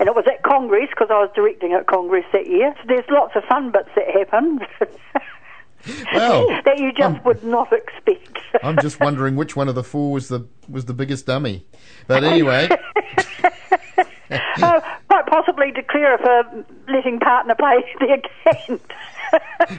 And 0.00 0.08
it 0.08 0.14
was 0.14 0.24
at 0.26 0.42
Congress 0.42 0.88
because 0.88 1.08
I 1.10 1.20
was 1.20 1.30
directing 1.34 1.74
at 1.74 1.86
Congress 1.86 2.24
that 2.32 2.46
year. 2.46 2.74
So 2.80 2.84
there's 2.88 3.04
lots 3.10 3.36
of 3.36 3.44
fun 3.44 3.70
bits 3.70 3.90
that 3.94 4.08
happen 4.08 4.60
Well, 6.14 6.46
that 6.64 6.78
you 6.78 6.92
just 6.92 7.24
would 7.24 7.42
not 7.44 7.72
expect. 7.72 8.38
I'm 8.62 8.78
just 8.80 9.00
wondering 9.00 9.36
which 9.36 9.56
one 9.56 9.68
of 9.68 9.74
the 9.74 9.84
four 9.84 10.12
was 10.12 10.28
the 10.28 10.46
was 10.68 10.84
the 10.84 10.94
biggest 10.94 11.26
dummy. 11.26 11.66
But 12.06 12.24
anyway, 12.24 12.68
oh, 14.30 14.80
quite 15.08 15.26
possibly 15.26 15.72
declare 15.72 16.14
if 16.14 16.20
a 16.20 16.64
letting 16.90 17.20
partner 17.20 17.54
play 17.54 17.84
their 18.00 18.16
game. 18.18 18.80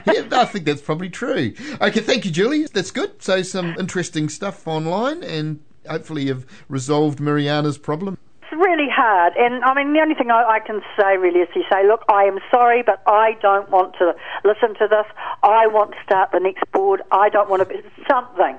yeah, 0.06 0.40
I 0.40 0.44
think 0.46 0.64
that's 0.64 0.80
probably 0.80 1.10
true. 1.10 1.54
Okay, 1.80 2.00
thank 2.00 2.24
you, 2.24 2.30
Julie. 2.30 2.64
That's 2.64 2.90
good. 2.90 3.22
So 3.22 3.42
some 3.42 3.74
interesting 3.78 4.28
stuff 4.28 4.66
online, 4.66 5.22
and 5.22 5.60
hopefully 5.88 6.24
you've 6.24 6.46
resolved 6.68 7.20
Mariana's 7.20 7.78
problem. 7.78 8.18
It's 8.52 8.60
really 8.60 8.88
hard, 8.90 9.32
and 9.38 9.64
I 9.64 9.72
mean 9.72 9.94
the 9.94 10.00
only 10.00 10.14
thing 10.14 10.30
I, 10.30 10.44
I 10.44 10.60
can 10.60 10.82
say 10.98 11.16
really 11.16 11.40
is 11.40 11.48
to 11.54 11.62
say, 11.70 11.86
look, 11.86 12.04
I 12.10 12.24
am 12.24 12.38
sorry, 12.50 12.82
but 12.82 13.02
I 13.06 13.32
don't 13.40 13.70
want 13.70 13.94
to 13.98 14.14
listen 14.44 14.74
to 14.74 14.88
this. 14.88 15.06
I 15.42 15.66
want 15.68 15.92
to 15.92 15.96
start 16.04 16.32
the 16.32 16.40
next 16.40 16.70
board. 16.70 17.00
I 17.10 17.30
don't 17.30 17.48
want 17.48 17.66
to 17.66 17.66
be 17.66 17.80
something 18.06 18.58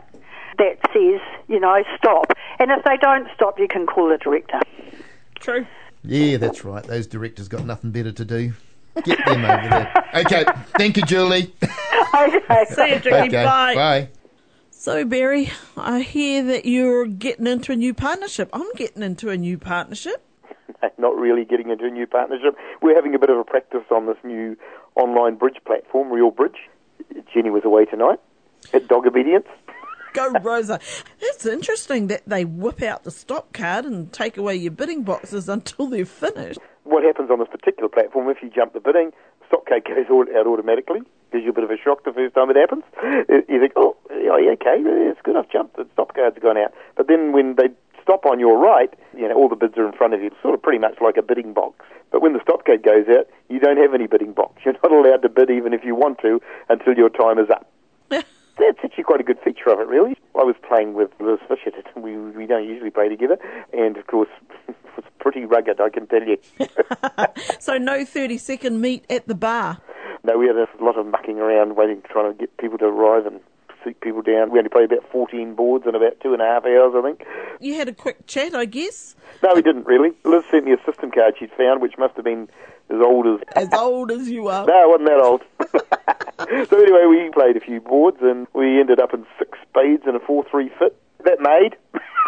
that 0.58 0.80
says, 0.92 1.22
you 1.48 1.60
know, 1.60 1.84
stop. 1.96 2.34
And 2.58 2.72
if 2.72 2.84
they 2.86 2.98
don't 2.98 3.28
stop, 3.36 3.60
you 3.60 3.68
can 3.68 3.86
call 3.86 4.10
the 4.10 4.18
director. 4.18 4.60
True. 5.40 5.68
Yeah, 6.04 6.38
that's 6.38 6.66
right. 6.66 6.84
Those 6.84 7.06
directors 7.06 7.48
got 7.48 7.64
nothing 7.64 7.92
better 7.92 8.12
to 8.12 8.26
do. 8.26 8.54
Get 9.04 9.24
them 9.26 9.46
over 9.46 9.70
there. 9.70 10.06
Okay, 10.16 10.46
thank 10.76 10.98
you, 10.98 11.04
Julie. 11.04 11.54
okay. 12.16 12.66
See 12.70 12.94
you, 12.94 13.00
Jackie. 13.00 13.28
Okay, 13.28 13.46
Bye. 13.46 13.76
bye. 13.76 14.10
So, 14.84 15.06
Barry, 15.06 15.50
I 15.78 16.02
hear 16.02 16.44
that 16.44 16.66
you're 16.66 17.08
getting 17.08 17.48
into 17.48 17.72
a 17.72 17.76
new 17.78 17.94
partnership. 17.94 18.50
I'm 18.52 18.70
getting 18.76 19.02
into 19.02 19.30
a 19.30 19.38
new 19.38 19.58
partnership. 19.58 20.22
not 20.98 21.16
really 21.16 21.46
getting 21.46 21.70
into 21.70 21.86
a 21.86 21.90
new 21.90 22.06
partnership. 22.06 22.58
We're 22.82 22.94
having 22.94 23.16
a 23.16 23.18
bit 23.18 23.30
of 23.30 23.38
a 23.38 23.46
practice 23.46 23.86
on 23.90 24.08
this 24.08 24.18
new 24.26 24.58
online 24.96 25.36
bridge 25.36 25.56
platform, 25.66 26.12
Real 26.12 26.32
Bridge. 26.32 26.68
Jenny 27.34 27.50
was 27.50 27.64
away 27.64 27.86
tonight 27.86 28.20
at 28.74 28.90
Dog 28.90 29.08
Obedience. 29.08 29.48
Go, 30.14 30.34
Rosa. 30.42 30.82
It's 31.22 31.46
interesting 31.46 32.08
that 32.08 32.24
they 32.28 32.44
whip 32.44 32.82
out 32.82 33.06
the 33.06 33.12
stop 33.12 33.54
card 33.54 33.86
and 33.86 34.12
take 34.12 34.36
away 34.36 34.58
your 34.58 34.74
bidding 34.74 35.04
boxes 35.04 35.48
until 35.56 35.88
they're 35.88 36.06
finished. 36.06 36.60
What 36.84 37.06
happens 37.06 37.32
on 37.32 37.40
this 37.40 37.48
particular 37.48 37.88
platform, 37.88 38.28
if 38.28 38.44
you 38.44 38.50
jump 38.50 38.74
the 38.74 38.82
bidding, 38.82 39.14
stop 39.48 39.66
card 39.66 39.86
goes 39.86 40.28
out 40.36 40.46
automatically. 40.46 41.00
Gives 41.34 41.46
you 41.46 41.50
a 41.50 41.54
bit 41.54 41.64
of 41.64 41.72
a 41.72 41.78
shock 41.78 42.06
the 42.06 42.14
first 42.14 42.36
time 42.36 42.52
it 42.52 42.56
happens. 42.56 42.84
You 43.50 43.60
think, 43.60 43.74
oh, 43.76 43.98
yeah, 44.12 44.54
okay, 44.54 44.78
it's 44.86 45.20
good, 45.24 45.36
I've 45.36 45.50
jumped, 45.50 45.78
the 45.78 45.88
stop 45.94 46.14
card's 46.14 46.38
gone 46.38 46.58
out. 46.58 46.72
But 46.96 47.08
then 47.08 47.32
when 47.32 47.56
they 47.56 47.70
stop 48.04 48.26
on 48.26 48.40
your 48.40 48.58
right, 48.58 48.94
you 49.18 49.28
know, 49.28 49.36
all 49.36 49.50
the 49.50 49.56
bids 49.56 49.78
are 49.78 49.88
in 49.88 49.94
front 49.94 50.14
of 50.14 50.22
you. 50.22 50.28
It's 50.28 50.42
sort 50.42 50.54
of 50.54 50.62
pretty 50.62 50.78
much 50.78 51.02
like 51.02 51.18
a 51.18 51.24
bidding 51.24 51.54
box. 51.54 51.86
But 52.12 52.22
when 52.22 52.34
the 52.34 52.40
stop 52.44 52.66
card 52.66 52.84
goes 52.84 53.08
out, 53.10 53.28
you 53.50 53.60
don't 53.60 53.78
have 53.78 53.94
any 53.96 54.06
bidding 54.06 54.34
box. 54.34 54.62
You're 54.64 54.76
not 54.84 54.92
allowed 54.92 55.24
to 55.24 55.30
bid 55.30 55.50
even 55.50 55.74
if 55.74 55.84
you 55.84 55.96
want 55.96 56.20
to 56.20 56.40
until 56.70 56.94
your 56.94 57.10
time 57.10 57.40
is 57.40 57.50
up. 57.50 57.68
That's 58.10 58.78
actually 58.84 59.04
quite 59.04 59.20
a 59.20 59.24
good 59.24 59.40
feature 59.44 59.70
of 59.70 59.80
it, 59.80 59.88
really. 59.88 60.16
I 60.36 60.44
was 60.44 60.56
playing 60.68 60.94
with 60.94 61.10
Liz 61.20 61.40
Fisher. 61.48 61.72
We, 61.96 62.16
we 62.16 62.46
don't 62.46 62.68
usually 62.68 62.92
play 62.92 63.10
together. 63.10 63.38
And, 63.72 63.98
of 63.98 64.06
course, 64.06 64.30
it's 64.68 65.08
pretty 65.20 65.46
rugged, 65.46 65.82
I 65.82 65.90
can 65.90 66.06
tell 66.06 66.24
you. 66.24 66.38
So, 67.60 67.78
no 67.78 68.04
30 68.04 68.38
second 68.38 68.82
meet 68.82 69.06
at 69.10 69.28
the 69.28 69.36
bar. 69.36 69.80
No, 70.24 70.38
we 70.38 70.48
had 70.48 70.56
a 70.56 70.68
lot 70.82 70.98
of 70.98 71.06
mucking 71.06 71.40
around, 71.40 71.76
waiting, 71.76 72.02
trying 72.10 72.32
to 72.32 72.38
get 72.38 72.56
people 72.58 72.78
to 72.78 72.86
arrive 72.86 73.26
and 73.26 73.42
seat 73.84 74.00
people 74.00 74.22
down. 74.22 74.52
We 74.52 74.58
only 74.60 74.70
played 74.70 74.92
about 74.92 75.10
14 75.12 75.56
boards 75.56 75.86
in 75.86 75.96
about 75.96 76.20
two 76.22 76.32
and 76.32 76.42
a 76.42 76.46
half 76.46 76.66
hours, 76.66 76.94
I 76.96 77.02
think. 77.02 77.26
You 77.60 77.76
had 77.76 77.90
a 77.90 77.94
quick 77.94 78.26
chat, 78.26 78.56
I 78.56 78.66
guess. 78.66 79.16
No, 79.44 79.54
we 79.54 79.62
didn't 79.62 79.86
really. 79.86 80.12
Liz 80.24 80.44
sent 80.50 80.66
me 80.66 80.72
a 80.72 80.78
system 80.86 81.12
card 81.12 81.36
she'd 81.38 81.52
found, 81.52 81.82
which 81.82 81.98
must 81.98 82.16
have 82.16 82.24
been 82.24 82.48
as 82.90 83.02
old 83.02 83.28
as 83.28 83.40
As 83.56 83.74
old 83.74 84.12
as 84.12 84.30
you 84.30 84.48
are. 84.48 84.66
No, 84.66 84.84
it 84.84 84.90
wasn't 84.90 85.10
that 85.10 85.20
old. 85.20 85.42
so 86.70 86.82
anyway, 86.82 87.06
we 87.06 87.30
played 87.32 87.58
a 87.58 87.60
few 87.60 87.82
boards 87.82 88.18
and 88.22 88.48
we 88.54 88.80
ended 88.80 89.00
up 89.00 89.14
in 89.14 89.26
six 89.38 89.58
spades 89.70 90.04
and 90.06 90.16
a 90.16 90.20
four-three 90.20 90.70
fit. 90.80 90.98
That 91.26 91.40
made. 91.42 91.76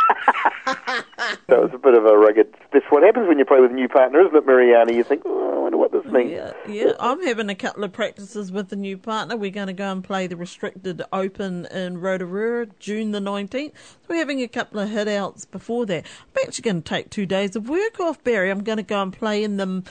that 0.66 1.06
was 1.50 1.72
a 1.74 1.78
bit 1.78 1.94
of 1.94 2.06
a 2.06 2.18
rugged. 2.18 2.54
That's 2.72 2.86
what 2.90 3.04
happens 3.04 3.28
when 3.28 3.40
you 3.40 3.46
play 3.46 3.60
with 3.60 3.72
a 3.72 3.74
new 3.74 3.88
partner, 3.88 4.22
isn't 4.22 4.36
it, 4.36 4.46
Mariana? 4.46 4.94
You 4.94 5.04
think, 5.04 5.24
oh, 5.26 5.56
I 5.56 5.60
wonder 5.60 5.78
what 5.78 5.92
this 5.92 6.06
means. 6.06 6.32
Yeah, 6.32 6.54
yeah. 6.68 6.92
I'm 7.00 7.22
having 7.26 7.50
a 7.50 7.56
couple 7.56 7.84
of 7.84 7.92
practices 7.94 8.52
with 8.52 8.70
the 8.70 8.76
new 8.76 8.98
partner. 8.98 9.38
We're 9.38 9.52
going 9.52 9.68
to 9.68 9.74
go 9.74 9.92
and 9.92 10.04
play 10.04 10.28
the 10.28 10.36
restricted 10.36 11.02
open 11.14 11.66
in 11.68 12.00
Rotorua, 12.00 12.68
June 12.80 13.12
the 13.12 13.20
19th. 13.20 13.72
So 13.76 14.08
we're 14.10 14.18
having 14.18 14.42
a 14.42 14.48
couple 14.48 14.80
of 14.80 14.90
hit 14.90 15.08
outs 15.08 15.46
before 15.46 15.86
that. 15.88 16.06
I'm 16.36 16.44
actually 16.48 16.64
going 16.64 16.82
to 16.82 16.90
take 16.90 17.10
two 17.10 17.26
days 17.26 17.56
of 17.56 17.70
work 17.70 18.00
off, 18.00 18.24
Barry. 18.24 18.50
I'm 18.52 18.64
going 18.64 18.78
to 18.78 18.84
go 18.84 19.02
and 19.02 19.12
play 19.14 19.44
in 19.44 19.58
the 19.58 19.84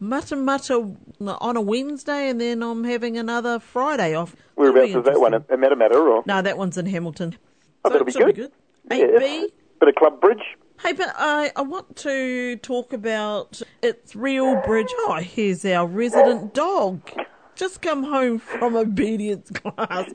Mutta 0.00 0.34
Mutta 0.36 0.96
on 1.20 1.56
a 1.56 1.60
Wednesday, 1.60 2.28
and 2.28 2.40
then 2.40 2.62
I'm 2.62 2.84
having 2.84 3.16
another 3.18 3.58
Friday 3.60 4.14
off. 4.14 4.34
Whereabouts 4.56 4.94
is 4.94 5.04
that 5.04 5.20
one? 5.20 5.34
At 5.34 5.48
Matamata 5.48 5.94
or? 5.94 6.22
No, 6.26 6.42
that 6.42 6.58
one's 6.58 6.76
in 6.76 6.86
Hamilton. 6.86 7.36
Oh, 7.84 7.90
So 7.90 8.04
that'll 8.04 8.26
be 8.26 8.32
good. 8.32 8.52
Eight 8.90 9.10
Yeah. 9.12 9.18
B. 9.18 9.48
Bit 9.82 9.88
of 9.88 9.94
club 9.96 10.20
bridge. 10.20 10.44
Hey, 10.80 10.92
but 10.92 11.12
I, 11.18 11.50
I 11.56 11.62
want 11.62 11.96
to 11.96 12.54
talk 12.58 12.92
about 12.92 13.60
it's 13.82 14.14
real 14.14 14.62
bridge. 14.62 14.86
Oh, 14.92 15.14
here's 15.20 15.64
our 15.64 15.88
resident 15.88 16.54
dog. 16.54 17.10
Just 17.56 17.82
come 17.82 18.04
home 18.04 18.38
from 18.38 18.76
obedience 18.76 19.50
class. 19.54 20.08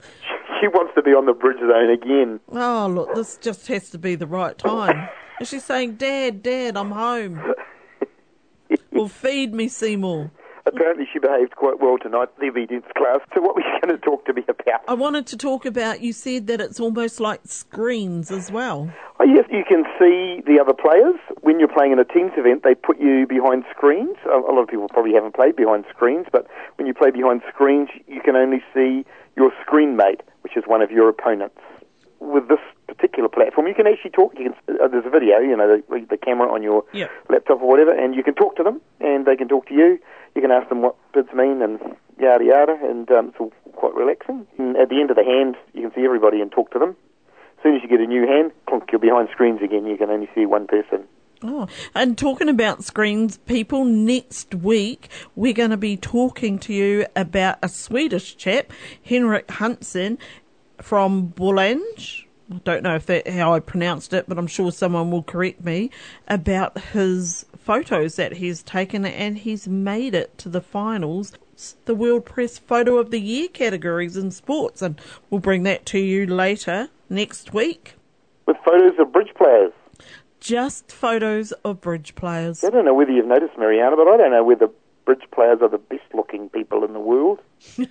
She 0.61 0.69
wants 0.69 0.93
to 0.95 1.01
be 1.01 1.11
on 1.11 1.25
the 1.25 1.33
bridge 1.33 1.59
zone 1.59 1.89
again. 1.89 2.39
Oh, 2.53 2.87
look, 2.87 3.13
this 3.13 3.35
just 3.41 3.67
has 3.67 3.89
to 3.89 3.97
be 3.97 4.15
the 4.15 4.25
right 4.25 4.57
time. 4.57 5.09
And 5.39 5.45
she's 5.45 5.65
saying, 5.65 5.95
Dad, 5.95 6.43
Dad, 6.43 6.77
I'm 6.77 6.91
home. 6.91 7.53
well, 8.93 9.09
feed 9.09 9.53
me, 9.53 9.67
Seymour. 9.67 10.31
Apparently, 10.67 11.07
she 11.11 11.19
behaved 11.19 11.55
quite 11.55 11.79
well 11.79 11.97
tonight, 11.97 12.27
the 12.39 12.47
obedience 12.47 12.85
class. 12.95 13.19
So, 13.33 13.41
what 13.41 13.55
were 13.55 13.61
you 13.61 13.79
going 13.81 13.97
to 13.97 14.03
talk 14.03 14.25
to 14.25 14.33
me 14.33 14.43
about? 14.47 14.81
I 14.87 14.93
wanted 14.93 15.25
to 15.27 15.37
talk 15.37 15.65
about, 15.65 16.01
you 16.01 16.11
said 16.11 16.47
that 16.47 16.59
it's 16.59 16.79
almost 16.79 17.19
like 17.19 17.39
screens 17.45 18.31
as 18.31 18.51
well. 18.51 18.91
Oh, 19.19 19.23
yes, 19.23 19.45
you 19.49 19.63
can 19.67 19.85
see 19.97 20.41
the 20.45 20.59
other 20.59 20.73
players. 20.73 21.15
When 21.41 21.59
you're 21.59 21.69
playing 21.69 21.93
in 21.93 21.99
a 21.99 22.05
teams 22.05 22.33
event, 22.35 22.63
they 22.63 22.75
put 22.75 22.99
you 22.99 23.25
behind 23.25 23.63
screens. 23.71 24.17
A 24.25 24.37
a 24.37 24.51
lot 24.53 24.63
of 24.63 24.67
people 24.67 24.87
probably 24.89 25.13
haven't 25.13 25.35
played 25.35 25.55
behind 25.55 25.85
screens, 25.89 26.27
but 26.31 26.47
when 26.75 26.85
you 26.85 26.93
play 26.93 27.11
behind 27.11 27.41
screens, 27.47 27.89
you 28.07 28.21
can 28.21 28.35
only 28.35 28.61
see 28.73 29.05
your 29.35 29.51
screen 29.61 29.95
mate, 29.95 30.21
which 30.41 30.57
is 30.57 30.63
one 30.67 30.81
of 30.81 30.91
your 30.91 31.07
opponents. 31.09 31.59
With 32.19 32.47
this 32.49 32.59
particular 32.87 33.29
platform, 33.29 33.67
you 33.67 33.75
can 33.75 33.87
actually 33.87 34.11
talk. 34.11 34.33
You 34.37 34.51
can, 34.51 34.75
uh, 34.81 34.87
there's 34.87 35.05
a 35.05 35.09
video, 35.09 35.39
you 35.39 35.55
know, 35.55 35.81
the, 35.89 36.05
the 36.09 36.17
camera 36.17 36.51
on 36.51 36.63
your 36.63 36.83
Yep. 36.93 37.09
laptop 37.29 37.61
or 37.61 37.67
whatever, 37.69 37.91
and 37.91 38.15
you 38.15 38.23
can 38.23 38.33
talk 38.33 38.55
to 38.57 38.63
them, 38.63 38.81
and 38.99 39.25
they 39.25 39.35
can 39.35 39.47
talk 39.47 39.67
to 39.67 39.73
you. 39.73 39.99
You 40.35 40.41
can 40.41 40.51
ask 40.51 40.67
them 40.69 40.81
what 40.81 40.95
bids 41.13 41.31
mean 41.33 41.61
and 41.61 41.79
yada 42.19 42.43
yada, 42.43 42.77
and 42.83 43.09
um, 43.11 43.27
it's 43.29 43.37
all 43.39 43.51
quite 43.73 43.93
relaxing. 43.93 44.47
And 44.57 44.75
at 44.77 44.89
the 44.89 44.99
end 44.99 45.09
of 45.11 45.15
the 45.15 45.23
hand, 45.23 45.55
you 45.73 45.81
can 45.83 45.93
see 45.93 46.05
everybody 46.05 46.41
and 46.41 46.51
talk 46.51 46.71
to 46.71 46.79
them. 46.79 46.95
As 47.57 47.63
soon 47.63 47.75
as 47.75 47.81
you 47.81 47.87
get 47.89 47.99
a 48.01 48.05
new 48.07 48.25
hand, 48.27 48.51
clunk, 48.67 48.91
you're 48.91 48.99
behind 48.99 49.29
screens 49.31 49.61
again. 49.61 49.85
You 49.85 49.97
can 49.97 50.09
only 50.09 50.29
see 50.35 50.45
one 50.45 50.67
person. 50.67 51.03
Oh, 51.43 51.67
and 51.93 52.17
talking 52.17 52.49
about 52.49 52.83
screens, 52.83 53.37
people, 53.37 53.85
next 53.85 54.55
week 54.55 55.07
we're 55.35 55.53
going 55.53 55.69
to 55.69 55.77
be 55.77 55.95
talking 55.95 56.57
to 56.59 56.73
you 56.73 57.05
about 57.15 57.59
a 57.61 57.69
Swedish 57.69 58.35
chap, 58.37 58.71
Henrik 59.03 59.49
Hansen 59.51 60.17
from 60.81 61.29
Bolange. 61.29 62.25
I 62.51 62.59
don't 62.63 62.83
know 62.83 62.95
if 62.95 63.05
that 63.07 63.27
how 63.27 63.53
I 63.53 63.59
pronounced 63.59 64.13
it, 64.13 64.25
but 64.27 64.37
I'm 64.37 64.47
sure 64.47 64.71
someone 64.71 65.11
will 65.11 65.23
correct 65.23 65.63
me 65.65 65.91
about 66.27 66.79
his 66.79 67.45
photos 67.57 68.15
that 68.15 68.33
he's 68.33 68.63
taken, 68.63 69.05
and 69.05 69.37
he's 69.37 69.67
made 69.67 70.15
it 70.15 70.37
to 70.39 70.49
the 70.49 70.61
finals, 70.61 71.33
the 71.85 71.95
World 71.95 72.23
Press 72.25 72.57
Photo 72.57 72.97
of 72.97 73.11
the 73.11 73.19
Year 73.19 73.49
categories 73.49 74.15
in 74.15 74.31
sports, 74.31 74.81
and 74.81 74.99
we'll 75.29 75.41
bring 75.41 75.63
that 75.63 75.85
to 75.87 75.99
you 75.99 76.25
later 76.25 76.89
next 77.09 77.53
week. 77.53 77.95
With 78.45 78.57
photos 78.63 78.97
of 78.97 79.11
bridge 79.11 79.33
players. 79.35 79.73
Just 80.39 80.91
photos 80.91 81.51
of 81.51 81.81
bridge 81.81 82.15
players. 82.15 82.63
I 82.63 82.69
don't 82.69 82.85
know 82.85 82.93
whether 82.93 83.11
you've 83.11 83.25
noticed, 83.25 83.57
Mariana, 83.57 83.97
but 83.97 84.07
I 84.07 84.15
don't 84.15 84.31
know 84.31 84.43
whether 84.45 84.69
bridge 85.03 85.23
players 85.31 85.59
are 85.61 85.67
the 85.67 85.77
best 85.77 86.13
looking 86.13 86.47
people 86.49 86.85
in 86.85 86.93
the 86.93 86.99
world. 86.99 87.39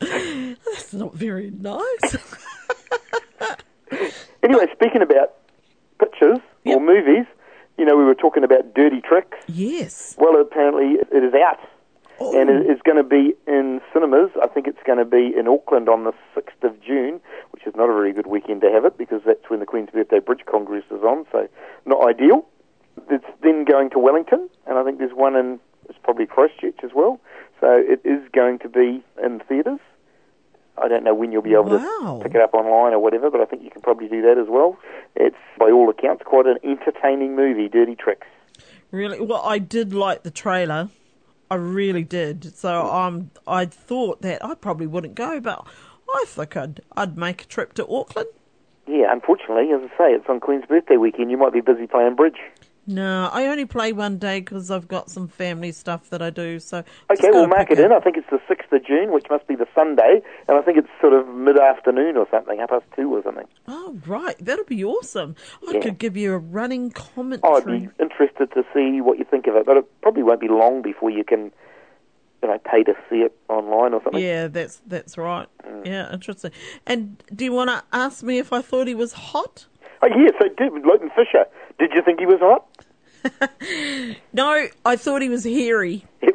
That's 0.00 0.92
not 0.92 1.09
very 1.20 1.50
nice. 1.50 2.16
Anyway, 4.42 4.64
speaking 4.72 5.02
about 5.02 5.34
pictures 5.98 6.38
Yep. 6.64 6.76
or 6.76 6.80
movies, 6.80 7.26
you 7.76 7.84
know, 7.84 7.96
we 7.96 8.04
were 8.04 8.14
talking 8.14 8.42
about 8.44 8.74
dirty 8.74 9.00
tricks. 9.02 9.36
yes. 9.48 10.14
Well, 10.18 10.40
apparently 10.40 10.96
it 11.12 11.22
is 11.24 11.34
out. 11.34 11.58
Oh. 12.20 12.38
And 12.38 12.48
it 12.50 12.70
is 12.70 12.80
going 12.82 12.96
to 12.96 13.02
be 13.02 13.34
in 13.46 13.80
cinemas. 13.92 14.30
I 14.42 14.46
think 14.46 14.66
it's 14.66 14.82
going 14.86 14.98
to 14.98 15.04
be 15.04 15.32
in 15.38 15.46
Auckland 15.48 15.88
on 15.88 16.04
the 16.04 16.12
6th 16.34 16.62
of 16.62 16.80
June, 16.82 17.20
which 17.50 17.66
is 17.66 17.74
not 17.76 17.84
a 17.90 17.92
very 17.92 18.12
good 18.12 18.26
weekend 18.26 18.60
to 18.62 18.70
have 18.70 18.84
it 18.86 18.96
because 18.98 19.20
that's 19.26 19.48
when 19.48 19.60
the 19.60 19.66
Queen's 19.66 19.90
Birthday 19.90 20.20
Bridge 20.20 20.44
Congress 20.50 20.84
is 20.90 21.02
on, 21.02 21.26
so 21.32 21.46
not 21.86 22.06
ideal. 22.06 22.46
It's 23.10 23.24
then 23.42 23.64
going 23.64 23.90
to 23.90 23.98
Wellington, 23.98 24.48
and 24.66 24.78
I 24.78 24.84
think 24.84 24.98
there's 24.98 25.14
one 25.14 25.34
in, 25.36 25.60
it's 25.88 25.98
probably 26.02 26.26
Christchurch 26.26 26.80
as 26.82 26.90
well. 26.94 27.20
So 27.60 27.68
it 27.72 28.00
is 28.04 28.20
going 28.32 28.58
to 28.60 28.68
be 28.68 29.02
in 29.22 29.40
theatres. 29.48 29.80
I 30.78 30.88
don't 30.88 31.04
know 31.04 31.14
when 31.14 31.32
you'll 31.32 31.42
be 31.42 31.52
able 31.52 31.64
Wow. 31.78 32.18
to 32.18 32.24
pick 32.24 32.34
it 32.34 32.40
up 32.40 32.54
online 32.54 32.92
or 32.92 32.98
whatever, 32.98 33.30
but 33.30 33.40
I 33.40 33.44
think 33.44 33.62
you 33.62 33.70
can 33.70 33.82
probably 33.82 34.08
do 34.08 34.22
that 34.22 34.38
as 34.38 34.48
well. 34.48 34.78
It's, 35.14 35.36
by 35.58 35.70
all 35.70 35.90
accounts, 35.90 36.22
quite 36.24 36.46
an 36.46 36.58
entertaining 36.64 37.36
movie, 37.36 37.68
Dirty 37.68 37.94
Tricks. 37.96 38.26
Really? 38.90 39.20
Well, 39.20 39.42
I 39.44 39.58
did 39.58 39.92
like 39.92 40.22
the 40.22 40.30
trailer. 40.30 40.88
I 41.50 41.56
really 41.56 42.04
did. 42.04 42.54
So 42.56 42.88
I'm. 42.90 43.30
I 43.46 43.66
thought 43.66 44.22
that 44.22 44.44
I 44.44 44.54
probably 44.54 44.86
wouldn't 44.86 45.14
go, 45.16 45.40
but 45.40 45.64
I 46.12 46.24
think 46.26 46.56
I'd 46.56 46.80
I'd 46.96 47.16
make 47.18 47.42
a 47.42 47.46
trip 47.46 47.72
to 47.74 47.86
Auckland. 47.88 48.28
Yeah, 48.86 49.12
unfortunately, 49.12 49.72
as 49.72 49.80
I 49.82 49.88
say, 49.98 50.12
it's 50.12 50.28
on 50.28 50.40
Queen's 50.40 50.64
birthday 50.66 50.96
weekend. 50.96 51.30
You 51.30 51.36
might 51.36 51.52
be 51.52 51.60
busy 51.60 51.86
playing 51.86 52.14
bridge. 52.16 52.38
No, 52.90 53.30
I 53.32 53.46
only 53.46 53.66
play 53.66 53.92
one 53.92 54.18
day 54.18 54.40
because 54.40 54.68
I've 54.68 54.88
got 54.88 55.08
some 55.10 55.28
family 55.28 55.70
stuff 55.70 56.10
that 56.10 56.20
I 56.20 56.30
do. 56.30 56.58
So 56.58 56.82
Okay, 57.10 57.30
we'll 57.30 57.46
mark 57.46 57.70
it 57.70 57.78
in. 57.78 57.92
I 57.92 58.00
think 58.00 58.16
it's 58.16 58.28
the 58.30 58.40
6th 58.52 58.72
of 58.72 58.84
June, 58.84 59.12
which 59.12 59.26
must 59.30 59.46
be 59.46 59.54
the 59.54 59.68
Sunday, 59.76 60.20
and 60.48 60.58
I 60.58 60.62
think 60.62 60.76
it's 60.76 60.88
sort 61.00 61.12
of 61.12 61.28
mid-afternoon 61.28 62.16
or 62.16 62.26
something, 62.32 62.58
half 62.58 62.70
past 62.70 62.84
two 62.96 63.14
or 63.14 63.22
something. 63.22 63.46
Oh, 63.68 63.96
right. 64.06 64.34
That'll 64.44 64.64
be 64.64 64.84
awesome. 64.84 65.36
I 65.68 65.74
Yeah. 65.74 65.80
could 65.80 65.98
give 65.98 66.16
you 66.16 66.34
a 66.34 66.38
running 66.38 66.90
comment 66.90 67.42
section. 67.42 67.72
I'd 67.72 67.96
be 67.96 68.02
interested 68.02 68.52
to 68.54 68.64
see 68.74 69.00
what 69.00 69.18
you 69.18 69.24
think 69.24 69.46
of 69.46 69.54
it, 69.54 69.66
but 69.66 69.76
it 69.76 69.84
probably 70.02 70.24
won't 70.24 70.40
be 70.40 70.48
long 70.48 70.82
before 70.82 71.10
you 71.10 71.22
can, 71.22 71.52
you 72.42 72.48
know, 72.48 72.58
pay 72.64 72.82
to 72.82 72.94
see 73.08 73.18
it 73.22 73.36
online 73.48 73.94
or 73.94 74.02
something. 74.02 74.20
Yeah, 74.20 74.48
that's 74.48 74.82
that's 74.86 75.16
right. 75.16 75.46
Mm. 75.64 75.86
Yeah, 75.86 76.12
interesting. 76.12 76.50
And 76.88 77.22
do 77.32 77.44
you 77.44 77.52
want 77.52 77.70
to 77.70 77.84
ask 77.92 78.24
me 78.24 78.38
if 78.38 78.52
I 78.52 78.62
thought 78.62 78.88
he 78.88 78.96
was 78.96 79.12
hot? 79.12 79.66
Oh, 80.02 80.08
yes, 80.08 80.32
I 80.40 80.48
did 80.48 80.72
Lotan 80.72 81.14
Fisher. 81.14 81.44
Did 81.78 81.92
you 81.94 82.02
think 82.02 82.20
he 82.20 82.26
was 82.26 82.40
hot? 82.40 82.66
No, 84.32 84.66
I 84.84 84.96
thought 84.96 85.22
he 85.22 85.28
was 85.28 85.44
hairy. 85.44 86.04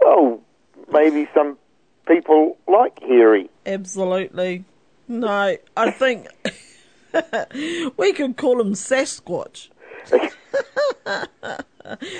Well, 0.00 0.40
maybe 0.90 1.28
some 1.34 1.58
people 2.06 2.56
like 2.66 2.98
hairy. 3.00 3.50
Absolutely. 3.66 4.64
No, 5.06 5.56
I 5.76 5.90
think 5.90 6.28
we 7.98 8.12
could 8.14 8.36
call 8.38 8.58
him 8.58 8.72
Sasquatch. 8.72 9.68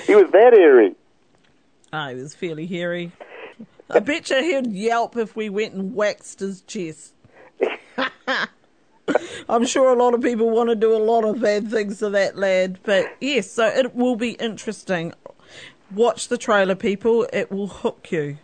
He 0.05 0.15
was 0.15 0.29
that 0.31 0.53
hairy. 0.53 0.95
Oh, 1.91 2.07
he 2.09 2.15
was 2.15 2.35
fairly 2.35 2.67
hairy. 2.67 3.11
I 3.89 3.99
bet 3.99 4.29
you 4.29 4.43
he'd 4.43 4.71
yelp 4.71 5.17
if 5.17 5.35
we 5.35 5.49
went 5.49 5.73
and 5.73 5.95
waxed 5.95 6.41
his 6.41 6.61
chest. 6.61 7.13
I'm 9.49 9.65
sure 9.65 9.91
a 9.91 9.97
lot 9.97 10.13
of 10.13 10.21
people 10.21 10.51
want 10.51 10.69
to 10.69 10.75
do 10.75 10.95
a 10.95 11.01
lot 11.01 11.25
of 11.25 11.41
bad 11.41 11.71
things 11.71 11.97
to 11.99 12.09
that 12.11 12.37
lad, 12.37 12.77
but 12.83 13.07
yes, 13.19 13.49
so 13.49 13.65
it 13.65 13.95
will 13.95 14.15
be 14.15 14.33
interesting. 14.33 15.11
Watch 15.91 16.27
the 16.27 16.37
trailer, 16.37 16.75
people. 16.75 17.27
It 17.33 17.51
will 17.51 17.67
hook 17.67 18.11
you. 18.11 18.37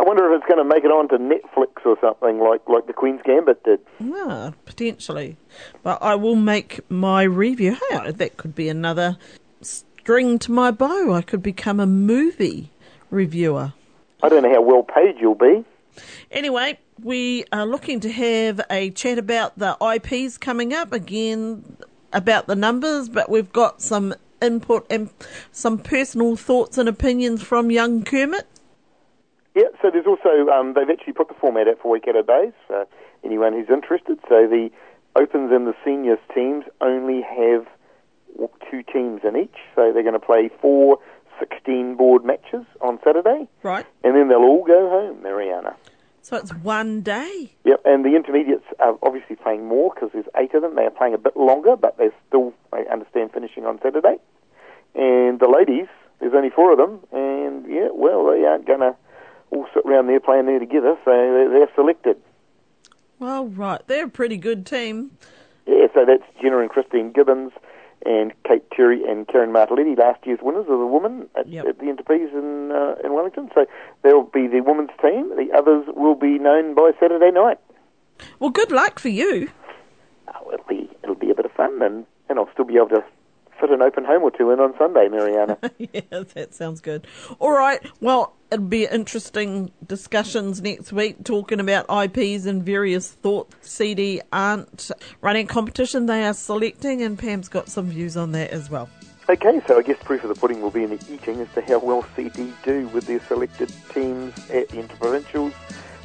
I 0.00 0.04
wonder 0.04 0.32
if 0.32 0.40
it's 0.40 0.48
going 0.48 0.58
to 0.58 0.64
make 0.64 0.82
it 0.84 0.90
onto 0.90 1.18
Netflix 1.18 1.84
or 1.84 1.98
something 2.00 2.38
like, 2.38 2.66
like 2.68 2.86
the 2.86 2.94
Queen's 2.94 3.20
Gambit 3.22 3.62
did. 3.64 3.80
Ah, 4.14 4.54
potentially. 4.64 5.36
But 5.82 5.98
I 6.00 6.14
will 6.14 6.36
make 6.36 6.80
my 6.90 7.24
review. 7.24 7.76
Hey, 7.90 8.10
that 8.10 8.38
could 8.38 8.54
be 8.54 8.70
another 8.70 9.18
string 9.60 10.38
to 10.38 10.52
my 10.52 10.70
bow. 10.70 11.12
I 11.12 11.20
could 11.20 11.42
become 11.42 11.80
a 11.80 11.86
movie 11.86 12.70
reviewer. 13.10 13.74
I 14.22 14.30
don't 14.30 14.42
know 14.42 14.54
how 14.54 14.62
well 14.62 14.84
paid 14.84 15.16
you'll 15.20 15.34
be. 15.34 15.66
Anyway, 16.30 16.78
we 17.02 17.44
are 17.52 17.66
looking 17.66 18.00
to 18.00 18.12
have 18.12 18.60
a 18.70 18.90
chat 18.90 19.18
about 19.18 19.58
the 19.58 19.76
IPs 19.80 20.38
coming 20.38 20.72
up 20.72 20.92
again, 20.92 21.76
about 22.12 22.46
the 22.46 22.56
numbers, 22.56 23.08
but 23.08 23.30
we've 23.30 23.52
got 23.52 23.80
some 23.80 24.14
input 24.40 24.86
and 24.90 25.10
some 25.52 25.78
personal 25.78 26.36
thoughts 26.36 26.78
and 26.78 26.88
opinions 26.88 27.42
from 27.42 27.70
young 27.70 28.04
Kermit. 28.04 28.46
Yeah, 29.54 29.68
so 29.82 29.90
there's 29.90 30.06
also, 30.06 30.48
um, 30.50 30.74
they've 30.74 30.88
actually 30.90 31.14
put 31.14 31.28
the 31.28 31.34
format 31.34 31.66
out 31.66 31.80
for 31.82 31.90
Waikato 31.90 32.22
Days 32.22 32.52
for 32.66 32.86
anyone 33.24 33.52
who's 33.52 33.68
interested. 33.68 34.18
So 34.28 34.46
the 34.46 34.70
Opens 35.16 35.50
and 35.52 35.66
the 35.66 35.74
Seniors 35.84 36.20
teams 36.32 36.64
only 36.80 37.22
have 37.22 37.66
two 38.70 38.82
teams 38.82 39.22
in 39.24 39.36
each. 39.36 39.56
So 39.74 39.92
they're 39.92 40.02
going 40.02 40.12
to 40.12 40.20
play 40.20 40.50
four 40.60 40.98
16 41.38 41.96
board 41.96 42.24
matches 42.24 42.64
on 42.80 42.98
Saturday, 43.04 43.48
Right. 43.62 43.86
and 44.04 44.14
then 44.16 44.28
they'll 44.28 44.38
all 44.38 44.64
go 44.64 44.88
home, 44.88 45.22
Mariana. 45.22 45.74
So 46.22 46.36
it's 46.36 46.52
one 46.52 47.00
day. 47.00 47.52
Yep, 47.64 47.80
and 47.86 48.04
the 48.04 48.14
intermediates 48.14 48.64
are 48.80 48.98
obviously 49.02 49.36
playing 49.36 49.66
more 49.66 49.92
because 49.94 50.10
there's 50.12 50.26
eight 50.36 50.52
of 50.52 50.60
them. 50.62 50.74
They 50.74 50.84
are 50.84 50.90
playing 50.90 51.14
a 51.14 51.18
bit 51.18 51.36
longer, 51.36 51.74
but 51.76 51.96
they're 51.96 52.12
still, 52.28 52.52
I 52.72 52.80
understand, 52.92 53.32
finishing 53.32 53.64
on 53.64 53.80
Saturday. 53.82 54.18
And 54.94 55.40
the 55.40 55.48
ladies, 55.48 55.86
there's 56.20 56.34
only 56.34 56.50
four 56.50 56.72
of 56.72 56.78
them, 56.78 57.00
and 57.12 57.64
yeah, 57.72 57.88
well, 57.92 58.26
they 58.26 58.44
aren't 58.44 58.66
going 58.66 58.80
to 58.80 58.94
all 59.50 59.66
sit 59.72 59.84
around 59.86 60.08
there 60.08 60.20
playing 60.20 60.46
there 60.46 60.58
together, 60.58 60.98
so 61.04 61.10
they're, 61.10 61.48
they're 61.48 61.70
selected. 61.74 62.16
Well, 63.18 63.46
right. 63.48 63.80
They're 63.86 64.04
a 64.06 64.10
pretty 64.10 64.36
good 64.36 64.66
team. 64.66 65.12
Yeah, 65.66 65.86
so 65.94 66.04
that's 66.04 66.22
Jenna 66.42 66.58
and 66.58 66.70
Christine 66.70 67.10
Gibbons 67.12 67.52
and 68.06 68.32
Kate 68.44 68.62
Terry 68.70 69.02
and 69.04 69.26
Karen 69.28 69.50
Martelletti, 69.52 69.96
last 69.98 70.26
year's 70.26 70.38
winners 70.42 70.66
of 70.68 70.78
the 70.78 70.86
women 70.86 71.28
at, 71.36 71.46
Yep. 71.48 71.66
at 71.66 71.78
the 71.78 71.86
Enterprise 71.86 72.28
in, 72.32 72.70
uh, 72.72 72.94
in 73.04 73.12
Wellington. 73.12 73.50
So 73.54 73.66
they'll 74.02 74.22
be 74.22 74.46
the 74.46 74.60
women's 74.60 74.90
team. 75.02 75.30
The 75.36 75.52
others 75.56 75.86
will 75.88 76.14
be 76.14 76.38
known 76.38 76.74
by 76.74 76.92
Saturday 77.00 77.30
night. 77.30 77.58
Well, 78.38 78.50
good 78.50 78.70
luck 78.72 78.98
for 78.98 79.08
you. 79.08 79.48
Oh, 80.28 80.50
it'll 80.52 80.66
be 80.68 80.88
it'll 81.02 81.14
be 81.14 81.30
a 81.30 81.34
bit 81.34 81.44
of 81.46 81.52
fun, 81.52 81.80
and, 81.82 82.04
and 82.28 82.38
I'll 82.38 82.50
still 82.52 82.64
be 82.64 82.76
able 82.76 82.88
to 82.90 83.04
fit 83.58 83.70
an 83.70 83.82
open 83.82 84.04
home 84.04 84.22
or 84.22 84.30
two 84.30 84.50
in 84.50 84.60
on 84.60 84.76
Sunday, 84.78 85.08
Mariana. 85.08 85.58
yeah, 85.78 86.00
that 86.34 86.54
sounds 86.54 86.80
good. 86.80 87.06
All 87.38 87.52
right. 87.52 87.80
Well, 88.00 88.34
it'll 88.50 88.64
be 88.64 88.86
interesting 88.86 89.70
discussions 89.86 90.60
next 90.62 90.92
week 90.92 91.24
talking 91.24 91.60
about 91.60 91.86
IPs 91.90 92.46
and 92.46 92.62
various 92.62 93.10
thoughts. 93.10 93.56
CD 93.68 94.20
aren't 94.32 94.90
running 95.20 95.46
a 95.46 95.48
competition; 95.48 96.06
they 96.06 96.24
are 96.24 96.34
selecting, 96.34 97.02
and 97.02 97.18
Pam's 97.18 97.48
got 97.48 97.68
some 97.68 97.86
views 97.86 98.16
on 98.16 98.32
that 98.32 98.50
as 98.50 98.70
well. 98.70 98.88
okay, 99.28 99.60
so 99.66 99.78
I 99.78 99.82
guess 99.82 100.02
proof 100.02 100.22
of 100.22 100.28
the 100.28 100.40
pudding 100.40 100.60
will 100.60 100.70
be 100.70 100.84
in 100.84 100.90
the 100.90 101.04
eating 101.12 101.40
as 101.40 101.48
to 101.54 101.60
how 101.62 101.78
well 101.78 102.06
CD 102.16 102.52
do 102.62 102.88
with 102.88 103.06
their 103.06 103.20
selected 103.20 103.72
teams 103.92 104.34
at 104.50 104.68
the 104.68 104.82
interprovincials 104.82 105.52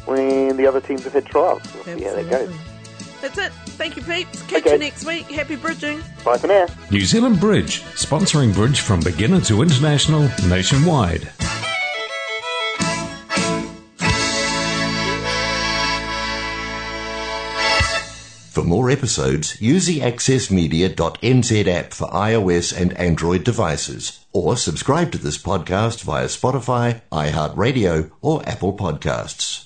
when 0.05 0.57
the 0.57 0.67
other 0.67 0.81
teams 0.81 1.03
have 1.05 1.13
had 1.13 1.25
trials. 1.25 1.61
We'll 1.73 1.97
see 1.97 2.03
how 2.03 2.15
that 2.15 2.29
goes. 2.29 2.72
Absolutely. 3.23 3.43
That's 3.49 3.57
it. 3.67 3.71
Thank 3.73 3.95
you, 3.97 4.03
peeps. 4.03 4.41
Catch 4.43 4.61
Okay. 4.63 4.71
you 4.73 4.77
next 4.79 5.05
week. 5.05 5.25
Happy 5.31 5.55
bridging. 5.55 6.01
Bye 6.23 6.37
for 6.37 6.47
now. 6.47 6.67
New 6.91 7.01
Zealand 7.05 7.39
Bridge, 7.39 7.81
sponsoring 7.95 8.53
bridge 8.53 8.81
from 8.81 8.99
beginner 8.99 9.41
to 9.41 9.61
international 9.61 10.29
nationwide. 10.47 11.29
For 18.51 18.63
more 18.63 18.91
episodes, 18.91 19.59
use 19.59 19.87
the 19.87 20.01
accessmedia.nz 20.01 21.67
app 21.67 21.91
for 21.91 22.07
iOS 22.09 22.79
and 22.79 22.93
Android 22.99 23.43
devices, 23.43 24.23
or 24.31 24.55
subscribe 24.57 25.11
to 25.13 25.17
this 25.17 25.39
podcast 25.39 26.03
via 26.03 26.25
Spotify, 26.25 27.01
iHeartRadio, 27.11 28.11
or 28.21 28.47
Apple 28.47 28.77
Podcasts. 28.77 29.65